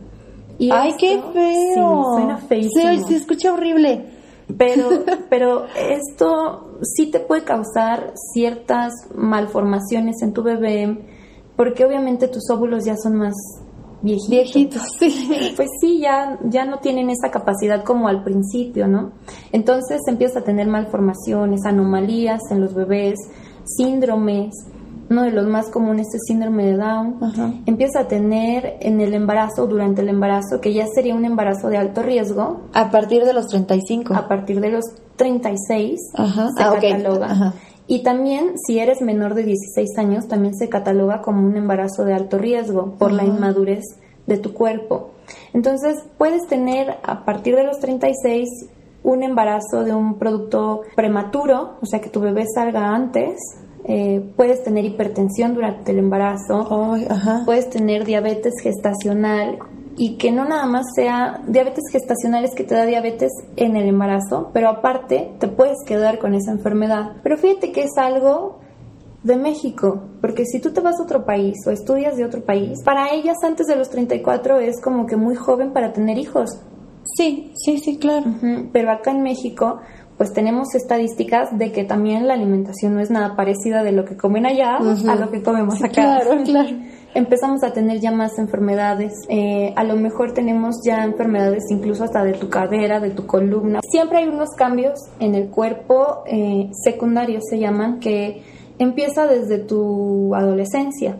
[0.58, 2.02] Y Ay, esto- qué feo.
[2.02, 2.82] Sí, suena feísimo.
[2.82, 4.17] Se, se escucha horrible.
[4.56, 4.88] Pero,
[5.30, 10.98] pero esto sí te puede causar ciertas malformaciones en tu bebé,
[11.56, 13.34] porque obviamente tus óvulos ya son más
[14.02, 14.30] viejitos.
[14.30, 15.52] Viejitos, sí.
[15.56, 19.12] Pues sí, ya, ya no tienen esa capacidad como al principio, ¿no?
[19.52, 23.18] Entonces empieza a tener malformaciones, anomalías en los bebés,
[23.64, 24.54] síndromes.
[25.10, 27.16] Uno de los más comunes es síndrome de Down.
[27.22, 27.52] Ajá.
[27.66, 31.78] Empieza a tener en el embarazo, durante el embarazo, que ya sería un embarazo de
[31.78, 34.14] alto riesgo, A partir de los 35.
[34.14, 34.84] a partir de los
[35.16, 36.48] 36 Ajá.
[36.56, 37.26] se Ah, cataloga.
[37.30, 37.54] Ajá.
[37.86, 42.12] Y también, si eres menor de 16 años, también se cataloga como un embarazo de
[42.12, 43.84] alto riesgo por la inmadurez
[44.26, 45.12] de tu cuerpo.
[45.54, 48.46] Entonces, puedes tener a partir de los 36
[49.04, 53.38] un embarazo de un producto prematuro, o sea, que tu bebé salga antes.
[53.90, 57.42] Eh, puedes tener hipertensión durante el embarazo Ay, ajá.
[57.46, 59.58] puedes tener diabetes gestacional
[59.96, 63.88] y que no nada más sea diabetes gestacional es que te da diabetes en el
[63.88, 67.12] embarazo, pero aparte te puedes quedar con esa enfermedad.
[67.22, 68.60] Pero fíjate que es algo
[69.22, 72.82] de México, porque si tú te vas a otro país o estudias de otro país,
[72.84, 76.60] para ellas antes de los 34 es como que muy joven para tener hijos.
[77.16, 78.26] Sí, sí, sí, claro.
[78.28, 79.78] Ujú, Pero acá en México,
[80.18, 84.16] pues tenemos estadísticas de que también la alimentación no es nada parecida de lo que
[84.16, 85.92] comen allá a lo que comemos acá.
[85.92, 86.76] Claro, claro.
[87.14, 89.12] Empezamos a tener ya más enfermedades.
[89.28, 93.80] eh, a lo mejor tenemos ya enfermedades incluso hasta de tu cadera, de tu columna.
[93.88, 98.42] Siempre hay unos cambios en el cuerpo eh, secundarios, se llaman, que
[98.78, 101.16] empieza desde tu adolescencia.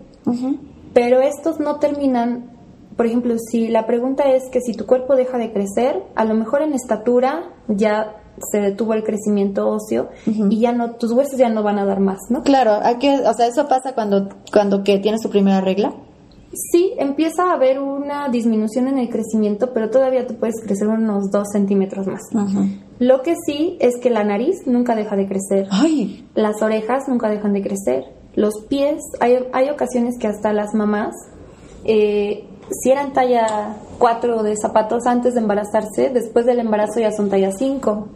[0.93, 2.51] Pero estos no terminan,
[2.97, 6.35] por ejemplo, si la pregunta es que si tu cuerpo deja de crecer, a lo
[6.35, 8.17] mejor en estatura ya
[8.51, 12.01] se detuvo el crecimiento óseo y ya no tus huesos ya no van a dar
[12.01, 12.43] más, ¿no?
[12.43, 15.95] Claro, o sea, eso pasa cuando cuando que tienes tu primera regla.
[16.73, 21.31] Sí, empieza a haber una disminución en el crecimiento, pero todavía tú puedes crecer unos
[21.31, 22.23] dos centímetros más.
[22.99, 25.69] Lo que sí es que la nariz nunca deja de crecer.
[25.71, 26.27] Ay.
[26.35, 28.05] Las orejas nunca dejan de crecer.
[28.35, 31.15] Los pies, hay, hay ocasiones que hasta las mamás,
[31.85, 32.45] eh,
[32.83, 37.51] si eran talla 4 de zapatos antes de embarazarse, después del embarazo ya son talla
[37.53, 38.09] 5.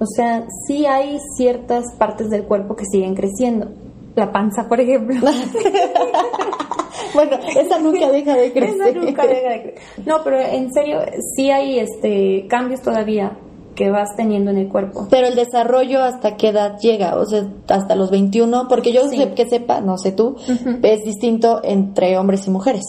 [0.00, 3.68] O sea, sí hay ciertas partes del cuerpo que siguen creciendo.
[4.14, 5.16] La panza, por ejemplo.
[7.14, 8.88] bueno, esa nunca deja de crecer.
[8.88, 10.06] Esa nunca deja de crecer.
[10.06, 11.00] No, pero en serio,
[11.34, 13.36] sí hay este cambios todavía
[13.78, 15.06] que vas teniendo en el cuerpo.
[15.08, 19.34] Pero el desarrollo hasta qué edad llega, o sea, hasta los 21, porque yo sé
[19.34, 20.36] que sepa, no sé tú,
[20.82, 22.82] es distinto entre hombres y mujeres.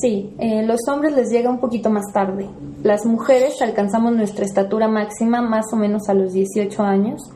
[0.00, 2.48] Sí, eh, los hombres les llega un poquito más tarde.
[2.82, 7.30] Las mujeres alcanzamos nuestra estatura máxima más o menos a los 18 años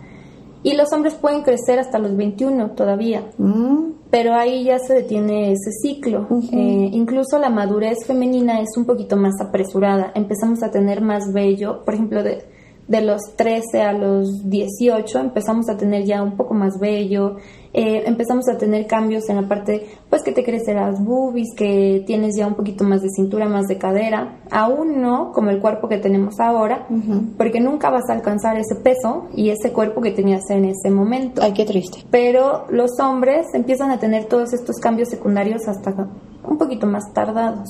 [0.62, 3.31] y los hombres pueden crecer hasta los 21 todavía.
[3.37, 3.92] Mm.
[4.11, 6.29] Pero ahí ya se detiene ese ciclo.
[6.53, 10.12] Eh, incluso la madurez femenina es un poquito más apresurada.
[10.14, 12.45] Empezamos a tener más vello, por ejemplo, de,
[12.88, 17.37] de los 13 a los 18 empezamos a tener ya un poco más vello,
[17.72, 22.03] eh, empezamos a tener cambios en la parte, pues que te crecen las boobies, que
[22.07, 25.88] tienes ya un poquito más de cintura, más de cadera, aún no como el cuerpo
[25.88, 26.87] que tenemos ahora,
[27.37, 31.42] porque nunca vas a alcanzar ese peso y ese cuerpo que tenías en ese momento.
[31.42, 31.99] Ay, qué triste.
[32.11, 36.09] Pero los hombres empiezan a tener todos estos cambios secundarios hasta
[36.49, 37.68] un poquito más tardados.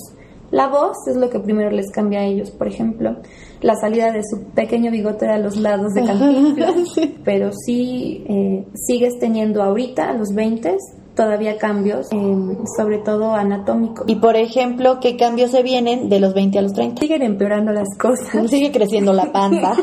[0.56, 3.18] La voz es lo que primero les cambia a ellos, por ejemplo,
[3.60, 9.18] la salida de su pequeño bigote a los lados de Cantinflas, pero sí eh, sigues
[9.18, 10.78] teniendo ahorita, a los 20,
[11.14, 14.06] todavía cambios, em, sobre todo anatómicos.
[14.08, 17.02] Y por ejemplo, ¿qué cambios se vienen de los 20 a los 30?
[17.02, 18.30] Siguen empeorando las cosas.
[18.50, 19.74] Sigue creciendo la panza.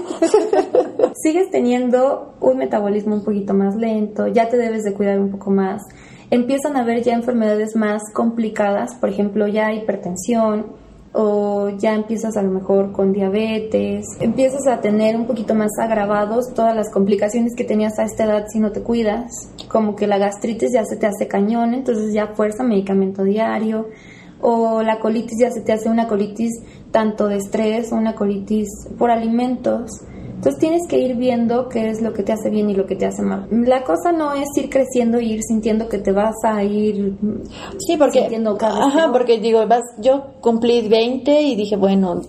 [1.21, 5.51] Sigues teniendo un metabolismo un poquito más lento, ya te debes de cuidar un poco
[5.51, 5.83] más
[6.33, 10.65] empiezan a haber ya enfermedades más complicadas, por ejemplo, ya hipertensión
[11.11, 16.51] o ya empiezas a lo mejor con diabetes, empiezas a tener un poquito más agravados
[16.55, 20.17] todas las complicaciones que tenías a esta edad si no te cuidas, como que la
[20.17, 23.89] gastritis ya se te hace cañón, entonces ya fuerza medicamento diario,
[24.41, 26.51] o la colitis ya se te hace una colitis
[26.89, 30.01] tanto de estrés o una colitis por alimentos.
[30.43, 32.97] Entonces tienes que ir viendo qué es lo que te hace bien y lo que
[32.97, 33.47] te hace mal.
[33.49, 37.15] La cosa no es ir creciendo y ir sintiendo que te vas a ir
[37.77, 42.19] sí, porque, sintiendo cada Ajá, porque digo, vas, yo cumplí 20 y dije, bueno,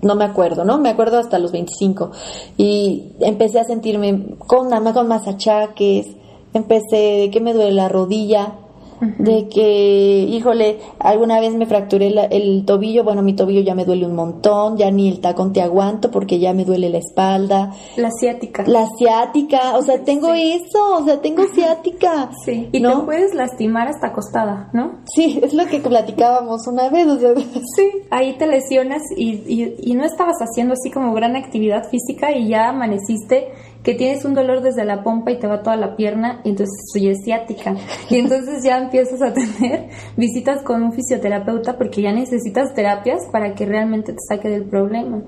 [0.00, 0.78] no me acuerdo, ¿no?
[0.78, 2.10] Me acuerdo hasta los 25
[2.56, 6.06] y empecé a sentirme con, con más achaques,
[6.54, 8.54] empecé de que me duele la rodilla,
[9.00, 14.06] de que, híjole, alguna vez me fracturé el tobillo, bueno, mi tobillo ya me duele
[14.06, 17.72] un montón, ya ni el tacón te aguanto porque ya me duele la espalda.
[17.96, 18.64] La ciática.
[18.66, 22.30] La ciática, o sea, tengo eso, o sea, tengo ciática.
[22.44, 23.00] Sí, y ¿no?
[23.00, 25.00] te puedes lastimar hasta acostada, ¿no?
[25.14, 27.34] Sí, es lo que platicábamos una vez, o sea.
[27.76, 32.32] Sí, ahí te lesionas y, y, y no estabas haciendo así como gran actividad física
[32.32, 33.48] y ya amaneciste
[33.82, 36.74] que tienes un dolor desde la pompa y te va toda la pierna y entonces
[36.92, 37.74] soy ciática.
[38.10, 43.54] Y entonces ya empiezas a tener visitas con un fisioterapeuta porque ya necesitas terapias para
[43.54, 45.22] que realmente te saque del problema.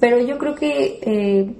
[0.00, 1.56] Pero yo creo que, eh,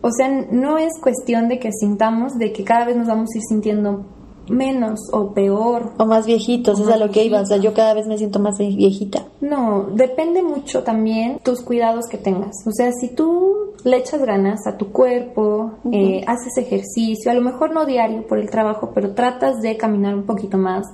[0.00, 3.38] o sea, no es cuestión de que sintamos de que cada vez nos vamos a
[3.38, 4.06] ir sintiendo
[4.50, 5.92] menos o peor.
[5.98, 7.40] O más viejitos, es a lo que iba.
[7.40, 9.24] O sea, yo cada vez me siento más viejita.
[9.40, 12.56] No, depende mucho también tus cuidados que tengas.
[12.66, 17.40] O sea, si tú le echas ganas a tu cuerpo, eh, haces ejercicio, a lo
[17.40, 20.86] mejor no diario por el trabajo, pero tratas de caminar un poquito más,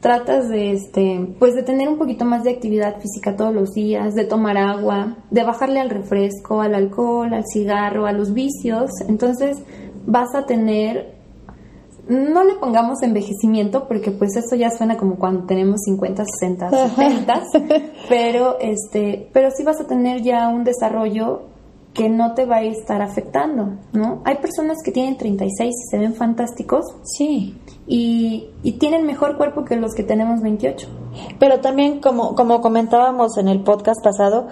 [0.00, 4.14] tratas de este pues de tener un poquito más de actividad física todos los días,
[4.14, 9.62] de tomar agua, de bajarle al refresco, al alcohol, al cigarro, a los vicios, entonces
[10.04, 11.21] vas a tener
[12.08, 17.42] no le pongamos envejecimiento porque pues eso ya suena como cuando tenemos 50, 60, 70,
[18.08, 21.42] pero este, pero sí vas a tener ya un desarrollo
[21.94, 24.22] que no te va a estar afectando, ¿no?
[24.24, 26.86] Hay personas que tienen 36 y se ven fantásticos.
[27.04, 27.58] Sí.
[27.86, 30.88] Y, y, tienen mejor cuerpo que los que tenemos 28.
[31.38, 34.46] Pero también, como, como comentábamos en el podcast pasado,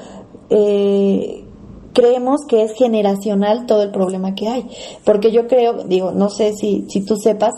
[0.51, 1.45] eh,
[1.93, 4.67] creemos que es generacional todo el problema que hay.
[5.05, 7.55] Porque yo creo, digo, no sé si, si tú sepas,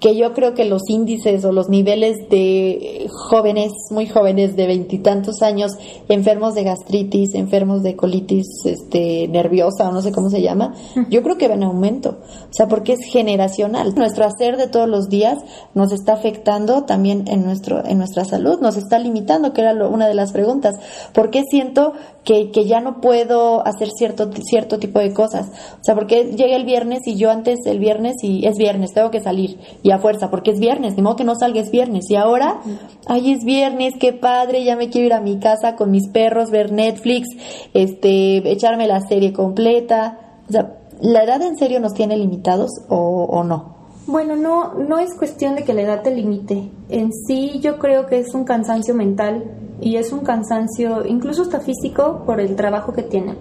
[0.00, 5.42] que yo creo que los índices o los niveles de jóvenes, muy jóvenes de veintitantos
[5.42, 5.72] años,
[6.08, 10.74] enfermos de gastritis, enfermos de colitis este, nerviosa o no sé cómo se llama,
[11.10, 12.18] yo creo que va en aumento.
[12.20, 13.94] O sea, porque es generacional.
[13.94, 15.38] Nuestro hacer de todos los días
[15.74, 20.06] nos está afectando también en, nuestro, en nuestra salud, nos está limitando, que era una
[20.06, 20.76] de las preguntas.
[21.12, 21.92] ¿Por qué siento
[22.24, 25.48] que, que ya no puedo hacer cierto, cierto tipo de cosas?
[25.80, 29.10] O sea, porque llega el viernes y yo antes el viernes y es viernes, tengo
[29.10, 32.10] que salir y a fuerza, porque es viernes, ni modo que no salga, es viernes.
[32.10, 32.60] Y ahora,
[33.06, 36.50] ay, es viernes, qué padre, ya me quiero ir a mi casa con mis perros,
[36.50, 37.28] ver Netflix,
[37.74, 40.18] este, echarme la serie completa.
[40.48, 43.76] O sea, ¿la edad en serio nos tiene limitados o, o no?
[44.06, 46.70] Bueno, no, no es cuestión de que la edad te limite.
[46.88, 49.44] En sí yo creo que es un cansancio mental
[49.82, 53.36] y es un cansancio incluso hasta físico por el trabajo que tienen.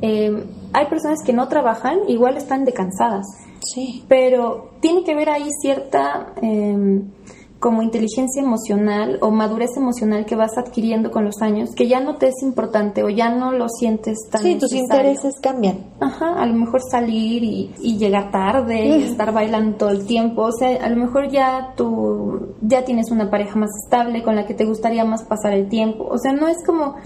[0.00, 3.26] Eh, hay personas que no trabajan, igual están decansadas.
[3.74, 4.04] Sí.
[4.08, 7.02] Pero tiene que ver ahí cierta eh,
[7.60, 12.16] como inteligencia emocional o madurez emocional que vas adquiriendo con los años, que ya no
[12.16, 15.84] te es importante o ya no lo sientes tan Sí, tus intereses cambian.
[16.00, 20.44] Ajá, a lo mejor salir y, y llegar tarde y estar bailando todo el tiempo,
[20.44, 24.46] o sea, a lo mejor ya tú ya tienes una pareja más estable con la
[24.46, 26.96] que te gustaría más pasar el tiempo, o sea, no es como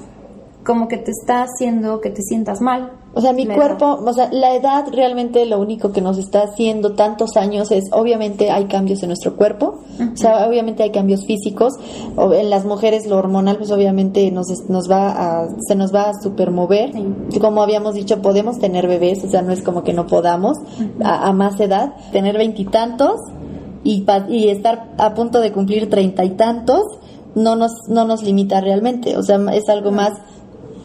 [0.65, 2.93] como que te está haciendo que te sientas mal.
[3.17, 6.43] O sea, mi La cuerpo, o sea, la edad realmente lo único que nos está
[6.43, 9.81] haciendo tantos años es, obviamente hay cambios en nuestro cuerpo,
[10.13, 11.75] o sea, obviamente hay cambios físicos,
[12.17, 15.11] o en las mujeres lo hormonal, pues obviamente nos, nos va
[15.43, 16.93] a, se nos va a supermover.
[17.31, 17.39] Sí.
[17.39, 20.59] Como habíamos dicho, podemos tener bebés, o sea, no es como que no podamos
[21.03, 23.21] a, a más edad, tener veintitantos
[23.85, 26.83] y, pa- y estar a punto de cumplir treinta y tantos,
[27.37, 30.15] no nos, no nos limita realmente, o sea, es algo más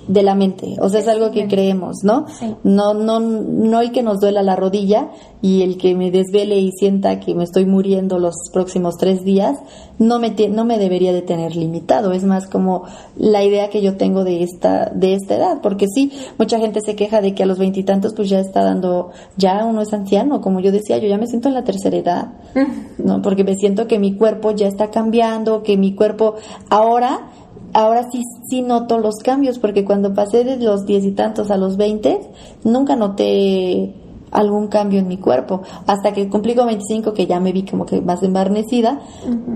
[0.10, 2.26] de la mente, o sea, es algo que creemos, ¿no?
[2.28, 2.56] Sí.
[2.64, 6.72] No, no, no el que nos duela la rodilla y el que me desvele y
[6.72, 9.60] sienta que me estoy muriendo los próximos tres días,
[10.00, 12.12] no me, no me debería de tener limitado.
[12.12, 12.86] Es más como
[13.18, 16.96] la idea que yo tengo de esta, de esta edad, porque sí, mucha gente se
[16.96, 20.60] queja de que a los veintitantos pues ya está dando, ya uno es anciano, como
[20.60, 22.28] yo decía, yo ya me siento en la tercera edad,
[22.98, 23.22] ¿no?
[23.22, 26.34] Porque me siento que mi cuerpo ya está cambiando, que mi cuerpo
[26.72, 27.30] ahora
[27.74, 31.58] ahora sí, sí noto los cambios, porque cuando pasé de los diez y tantos a
[31.58, 32.22] los veinte,
[32.64, 33.96] nunca noté
[34.32, 37.86] algún cambio en mi cuerpo, hasta que cumplí con 25 que ya me vi como
[37.86, 39.00] que más embarnecida,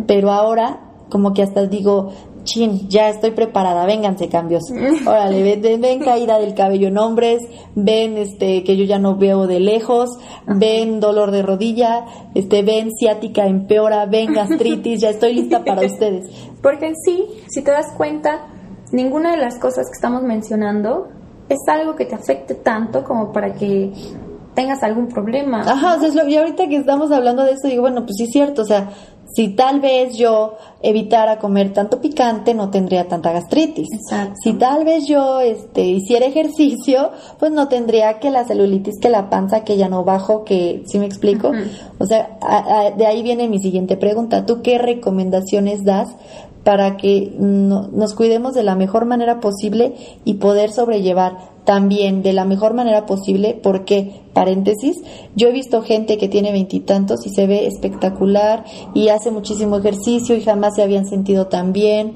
[0.08, 2.10] pero ahora como que hasta digo,
[2.44, 4.64] chin, ya estoy preparada, vénganse cambios.
[5.06, 7.42] Órale, ven, ven, ven caída del cabello en hombres,
[7.76, 10.10] ven este que yo ya no veo de lejos,
[10.48, 16.26] ven dolor de rodilla, este ven ciática empeora, ven gastritis, ya estoy lista para ustedes.
[16.64, 18.48] Porque en sí, si te das cuenta,
[18.92, 21.10] ninguna de las cosas que estamos mencionando
[21.50, 23.92] es algo que te afecte tanto como para que
[24.56, 25.62] tengas algún problema.
[25.62, 28.14] Ajá, o sea, es lo- y ahorita que estamos hablando de esto, digo, bueno, pues
[28.18, 28.90] sí es cierto, o sea,
[29.36, 33.88] si tal vez yo evitara comer tanto picante, no tendría tanta gastritis.
[33.92, 34.36] Exacto.
[34.44, 39.32] Si tal vez yo este, hiciera ejercicio, pues no tendría que la celulitis, que la
[39.32, 41.52] panza, que ya no bajo, que, ¿sí me explico?
[41.98, 44.46] O sea, a- a- de ahí viene mi siguiente pregunta.
[44.46, 46.10] ¿Tú qué recomendaciones das
[46.64, 52.34] para que no- nos cuidemos de la mejor manera posible y poder sobrellevar también de
[52.34, 53.60] la mejor manera posible?
[53.62, 54.98] Porque, paréntesis,
[55.36, 60.36] yo he visto gente que tiene veintitantos y se ve espectacular y hace muchísimo ejercicio
[60.36, 62.16] y jamás se habían sentido tan bien.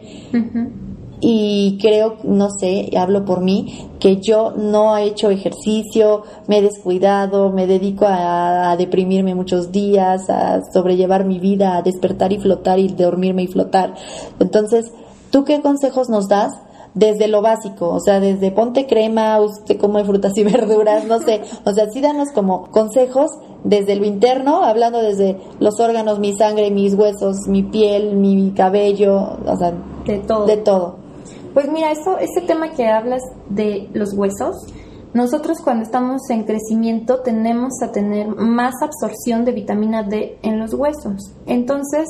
[1.19, 6.61] Y creo, no sé, hablo por mí, que yo no he hecho ejercicio, me he
[6.61, 12.37] descuidado, me dedico a, a deprimirme muchos días, a sobrellevar mi vida, a despertar y
[12.37, 13.95] flotar y dormirme y flotar.
[14.39, 14.91] Entonces,
[15.31, 16.53] ¿tú qué consejos nos das?
[16.93, 21.41] Desde lo básico, o sea, desde ponte crema, usted come frutas y verduras, no sé,
[21.63, 23.31] o sea, sí danos como consejos
[23.63, 29.37] desde lo interno, hablando desde los órganos, mi sangre, mis huesos, mi piel, mi cabello,
[29.45, 29.73] o sea,
[30.05, 30.45] De todo.
[30.45, 31.06] de todo.
[31.53, 34.67] Pues mira, eso, ese tema que hablas de los huesos,
[35.13, 40.73] nosotros cuando estamos en crecimiento tenemos a tener más absorción de vitamina D en los
[40.73, 41.33] huesos.
[41.45, 42.07] Entonces,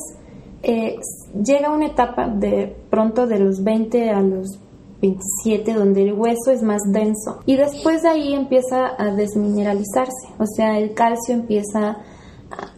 [0.63, 0.95] eh,
[1.41, 4.59] llega una etapa de pronto de los 20 a los
[5.01, 10.45] 27 donde el hueso es más denso y después de ahí empieza a desmineralizarse, o
[10.47, 11.97] sea, el calcio empieza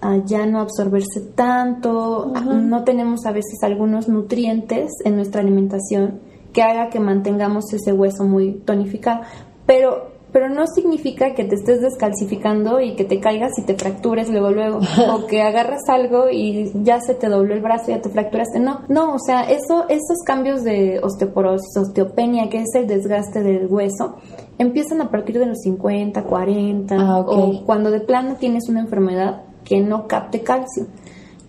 [0.02, 6.19] a, a ya no absorberse tanto, no tenemos a veces algunos nutrientes en nuestra alimentación
[6.54, 9.22] que haga que mantengamos ese hueso muy tonificado,
[9.66, 14.30] pero pero no significa que te estés descalcificando y que te caigas y te fractures
[14.30, 14.80] luego luego
[15.12, 18.60] o que agarras algo y ya se te dobló el brazo y ya te fracturaste.
[18.60, 23.68] No, no, o sea, eso esos cambios de osteoporosis, osteopenia, que es el desgaste del
[23.68, 24.18] hueso,
[24.58, 29.43] empiezan a partir de los 50, 40 Ah, o cuando de plano tienes una enfermedad
[29.64, 30.88] que no capte calcio.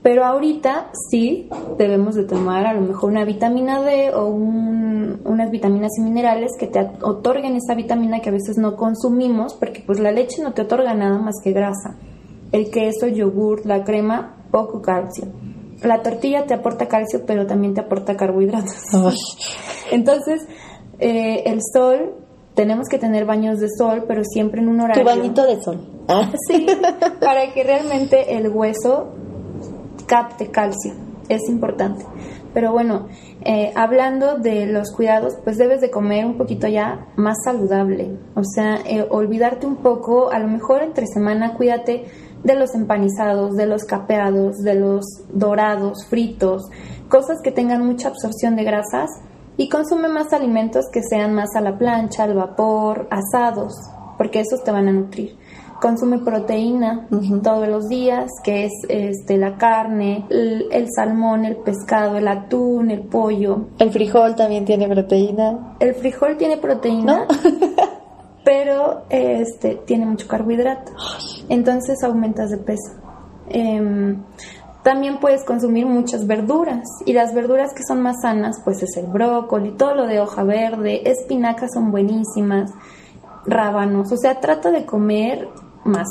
[0.03, 5.91] Pero ahorita sí debemos de tomar a lo mejor una vitamina D o unas vitaminas
[5.99, 10.11] y minerales que te otorguen esa vitamina que a veces no consumimos porque pues la
[10.11, 11.97] leche no te otorga nada más que grasa.
[12.51, 15.27] El queso, el yogur, la crema, poco calcio.
[15.83, 18.77] La tortilla te aporta calcio pero también te aporta carbohidratos.
[19.91, 20.47] Entonces
[20.99, 22.15] eh, el sol
[22.55, 25.03] tenemos que tener baños de sol, pero siempre en un horario.
[25.03, 25.87] Tu bañito de sol.
[26.09, 26.31] Ah.
[26.49, 26.67] Sí,
[27.21, 29.15] para que realmente el hueso
[30.11, 30.93] capte calcio.
[31.29, 32.05] Es importante.
[32.53, 33.07] Pero bueno,
[33.43, 38.19] eh, hablando de los cuidados, pues debes de comer un poquito ya más saludable.
[38.35, 42.07] O sea, eh, olvidarte un poco, a lo mejor entre semana cuídate
[42.43, 46.69] de los empanizados, de los capeados, de los dorados, fritos,
[47.09, 49.11] cosas que tengan mucha absorción de grasas
[49.57, 53.75] y consume más alimentos que sean más a la plancha, al vapor, asados,
[54.19, 55.37] porque esos te van a nutrir.
[55.81, 57.09] Consume proteína
[57.43, 63.01] todos los días, que es este, la carne, el, salmón, el pescado, el atún, el
[63.03, 63.69] pollo.
[63.79, 65.77] El frijol también tiene proteína.
[65.81, 67.27] El frijol tiene proteína,
[68.45, 70.93] pero este, tiene mucho carbohidrato.
[71.49, 72.93] Entonces aumentas de peso.
[73.49, 74.23] Em,
[74.83, 79.07] también puedes consumir muchas verduras y las verduras que son más sanas pues es el
[79.07, 82.71] brócoli, todo lo de hoja verde, espinacas son buenísimas,
[83.45, 85.49] rábanos, o sea, trata de comer
[85.85, 86.09] más.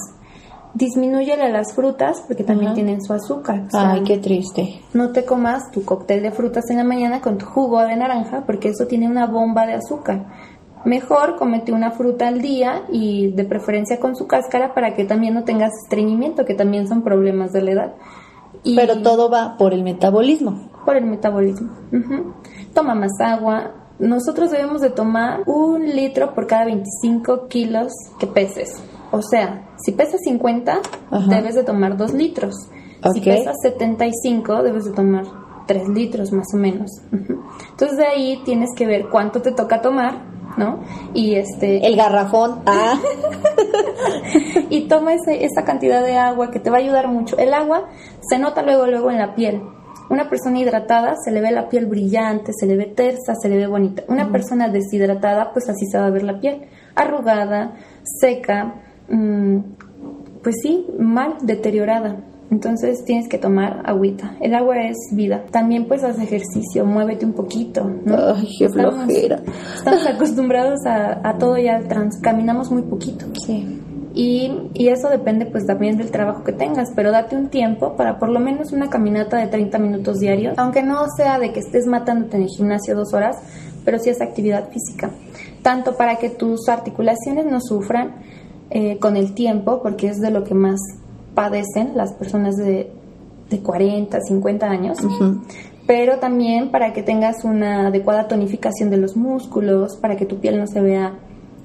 [0.73, 3.63] Disminúyele las frutas porque también tienen su azúcar.
[3.73, 4.81] Ay, qué triste.
[4.93, 8.43] No te comas tu cóctel de frutas en la mañana con tu jugo de naranja
[8.45, 10.27] porque eso tiene una bomba de azúcar.
[10.85, 15.33] Mejor comete una fruta al día y de preferencia con su cáscara para que también
[15.33, 17.95] no tengas estreñimiento, que también son problemas de la edad.
[18.63, 20.69] Pero todo va por el metabolismo.
[20.85, 21.71] Por el metabolismo.
[22.73, 23.71] Toma más agua.
[23.99, 28.81] Nosotros debemos de tomar un litro por cada 25 kilos que peses.
[29.11, 30.79] O sea, si pesas 50,
[31.27, 32.55] debes de tomar 2 litros.
[33.13, 35.25] Si pesas 75, debes de tomar
[35.67, 36.91] 3 litros más o menos.
[37.11, 40.83] Entonces de ahí tienes que ver cuánto te toca tomar ¿no?
[41.13, 41.85] Y este...
[41.85, 42.61] El garrafón.
[42.65, 42.99] Ah.
[44.69, 47.37] y toma ese, esa cantidad de agua que te va a ayudar mucho.
[47.37, 47.89] El agua
[48.21, 49.61] se nota luego, luego en la piel.
[50.09, 53.57] Una persona hidratada se le ve la piel brillante, se le ve tersa, se le
[53.57, 54.03] ve bonita.
[54.07, 56.67] Una persona deshidratada, pues así se va a ver la piel.
[56.95, 58.73] Arrugada, seca,
[60.43, 62.17] pues sí, mal, deteriorada.
[62.51, 64.35] Entonces tienes que tomar agüita.
[64.41, 65.45] El agua es vida.
[65.51, 67.89] También pues haz ejercicio, muévete un poquito.
[68.07, 69.41] Ay, qué flojera.
[69.75, 73.25] Estamos, acostumbrados a, todo ya trans, caminamos muy poquito.
[73.45, 73.79] Sí.
[74.15, 78.17] Y, y, eso depende pues también del trabajo que tengas, pero date un tiempo para
[78.17, 81.85] por lo menos una caminata de 30 minutos diarios, aunque no sea de que estés
[81.85, 83.37] matándote en el gimnasio dos horas,
[83.85, 85.11] pero sí es actividad física,
[85.61, 88.15] tanto para que tus articulaciones no sufran
[88.71, 90.79] eh, con el tiempo, porque es de lo que más
[91.33, 92.91] padecen las personas de,
[93.49, 94.97] de 40, 50 años,
[95.87, 100.59] pero también para que tengas una adecuada tonificación de los músculos, para que tu piel
[100.59, 101.13] no se vea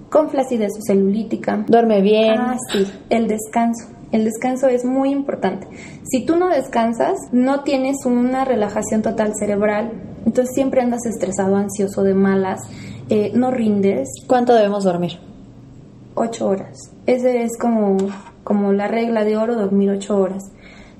[0.08, 1.64] con flacidez o celulítica.
[1.66, 2.38] Duerme bien.
[2.38, 3.88] Ah, sí, el descanso.
[4.12, 5.66] El descanso es muy importante.
[6.04, 9.90] Si tú no descansas, no tienes una relajación total cerebral,
[10.24, 12.60] entonces siempre andas estresado, ansioso, de malas,
[13.08, 14.08] eh, no rindes.
[14.28, 15.18] ¿Cuánto debemos dormir?
[16.14, 16.78] Ocho horas.
[17.06, 17.96] Ese es como
[18.44, 20.44] como la regla de oro, dormir ocho horas.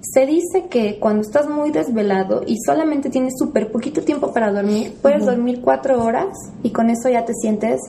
[0.00, 4.94] Se dice que cuando estás muy desvelado y solamente tienes súper poquito tiempo para dormir,
[5.00, 6.28] puedes dormir cuatro horas
[6.62, 7.80] y con eso ya te sientes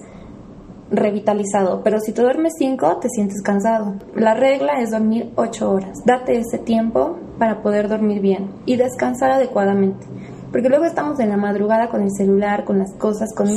[0.92, 1.82] revitalizado.
[1.84, 3.96] Pero si te duermes cinco, te sientes cansado.
[4.16, 5.98] La regla es dormir ocho horas.
[6.06, 10.06] Date ese tiempo para poder dormir bien y descansar adecuadamente.
[10.52, 13.50] Porque luego estamos en la madrugada con el celular, con las cosas, con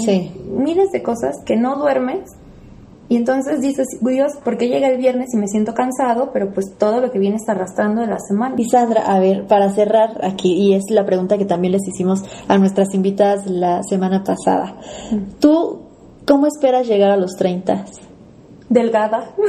[0.57, 2.29] miles de cosas que no duermes
[3.09, 6.31] y entonces dices, Dios, ¿por qué llega el viernes y me siento cansado?
[6.33, 8.55] Pero pues todo lo que viene está arrastrando de la semana.
[8.59, 12.23] Y Sandra, a ver, para cerrar aquí, y es la pregunta que también les hicimos
[12.49, 14.77] a nuestras invitadas la semana pasada.
[15.41, 15.81] ¿Tú
[16.27, 17.87] cómo esperas llegar a los 30?
[18.69, 19.35] Delgada.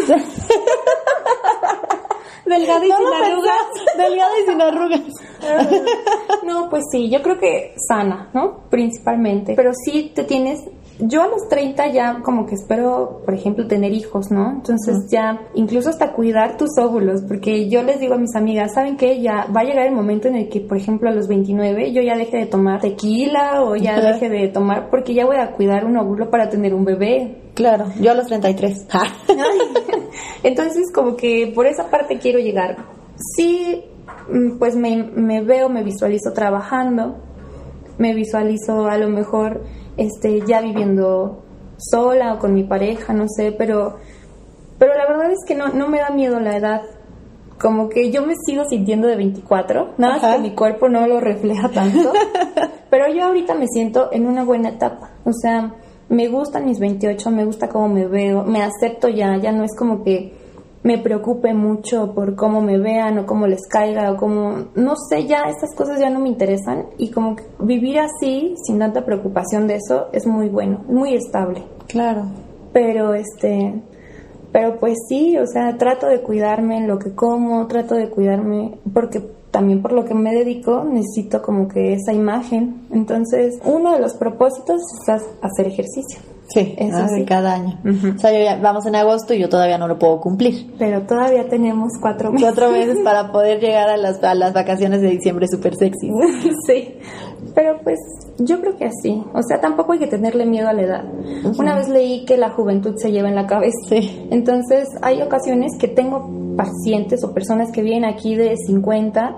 [2.46, 3.68] Delgada y sin arrugas.
[3.98, 5.02] Delgada y sin arrugas.
[6.46, 8.62] no, pues sí, yo creo que sana, ¿no?
[8.70, 9.54] Principalmente.
[9.56, 10.64] Pero sí te tienes
[11.00, 14.52] yo a los 30 ya como que espero, por ejemplo, tener hijos, ¿no?
[14.52, 18.98] Entonces ya, incluso hasta cuidar tus óvulos, porque yo les digo a mis amigas, ¿saben
[18.98, 19.22] qué?
[19.22, 22.02] Ya va a llegar el momento en el que, por ejemplo, a los 29 yo
[22.02, 25.86] ya deje de tomar tequila o ya deje de tomar, porque ya voy a cuidar
[25.86, 27.38] un óvulo para tener un bebé.
[27.54, 28.88] Claro, yo a los 33.
[30.44, 32.78] Entonces como que por esa parte quiero llegar.
[33.36, 33.84] Sí,
[34.30, 37.18] mm, pues me, me veo, me visualizo trabajando,
[37.98, 39.62] me visualizo a lo mejor
[40.00, 41.44] este, ya viviendo
[41.78, 43.98] sola o con mi pareja, no sé, pero,
[44.78, 46.82] pero la verdad es que no, no me da miedo la edad.
[47.60, 51.20] como que yo me sigo sintiendo de 24, nada más que mi cuerpo no lo
[51.20, 52.14] refleja tanto,
[52.90, 55.76] pero yo ahorita me siento en una buena etapa, o sea,
[56.08, 59.76] me gustan mis 28, me gusta cómo me veo, me acepto ya, ya no es
[59.78, 60.39] como que
[60.84, 65.26] me preocupe mucho por cómo me vean o cómo les caiga o cómo, no sé,
[65.26, 69.68] ya esas cosas ya no me interesan y como que vivir así, sin tanta preocupación
[69.68, 71.64] de eso, es muy bueno, es muy estable.
[71.88, 72.26] Claro.
[72.72, 73.82] Pero este,
[74.52, 78.78] pero pues sí, o sea, trato de cuidarme en lo que como, trato de cuidarme
[78.94, 79.22] porque
[79.52, 82.88] también por lo que me dedico necesito como que esa imagen.
[82.92, 86.20] Entonces, uno de los propósitos es hacer ejercicio.
[86.50, 87.80] Sí, eso de cada año.
[88.16, 90.74] O sea, ya, vamos en agosto y yo todavía no lo puedo cumplir.
[90.80, 92.48] Pero todavía tenemos cuatro meses.
[92.48, 96.12] Cuatro meses para poder llegar a las, a las vacaciones de diciembre súper sexy.
[96.68, 96.96] sí,
[97.54, 98.00] pero pues
[98.40, 99.24] yo creo que así.
[99.34, 101.04] O sea, tampoco hay que tenerle miedo a la edad.
[101.58, 103.78] Una vez leí que la juventud se lleva en la cabeza.
[103.88, 104.28] Sí.
[104.32, 109.38] Entonces, hay ocasiones que tengo pacientes o personas que vienen aquí de 50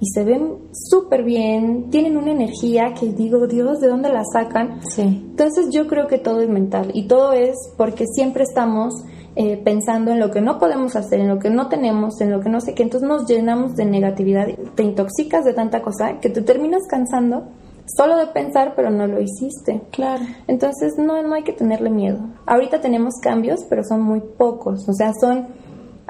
[0.00, 4.80] y se ven súper bien, tienen una energía que digo, Dios, ¿de dónde la sacan?
[4.94, 5.02] Sí.
[5.02, 8.94] Entonces yo creo que todo es mental y todo es porque siempre estamos
[9.36, 12.40] eh, pensando en lo que no podemos hacer, en lo que no tenemos, en lo
[12.40, 16.30] que no sé qué, entonces nos llenamos de negatividad, te intoxicas de tanta cosa que
[16.30, 17.48] te terminas cansando
[17.96, 19.82] solo de pensar, pero no lo hiciste.
[19.90, 20.24] Claro.
[20.46, 22.20] Entonces no, no hay que tenerle miedo.
[22.46, 25.48] Ahorita tenemos cambios, pero son muy pocos, o sea, son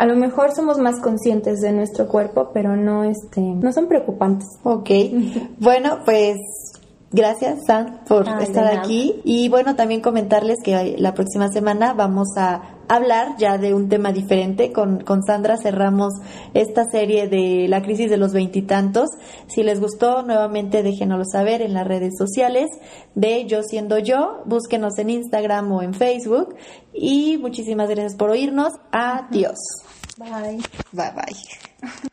[0.00, 4.48] a lo mejor somos más conscientes de nuestro cuerpo, pero no, este, no son preocupantes.
[4.62, 4.88] Ok.
[5.58, 6.38] bueno, pues
[7.12, 9.20] Gracias, San, por estar aquí.
[9.24, 14.12] Y bueno, también comentarles que la próxima semana vamos a hablar ya de un tema
[14.12, 14.70] diferente.
[14.70, 16.12] Con, con Sandra cerramos
[16.54, 19.08] esta serie de la crisis de los veintitantos.
[19.48, 22.70] Si les gustó, nuevamente déjenoslo saber en las redes sociales
[23.16, 24.42] de Yo Siendo Yo.
[24.44, 26.54] Búsquenos en Instagram o en Facebook.
[26.94, 28.74] Y muchísimas gracias por oírnos.
[28.92, 29.58] Adiós.
[30.20, 30.64] Bye.
[30.92, 31.90] Bye bye.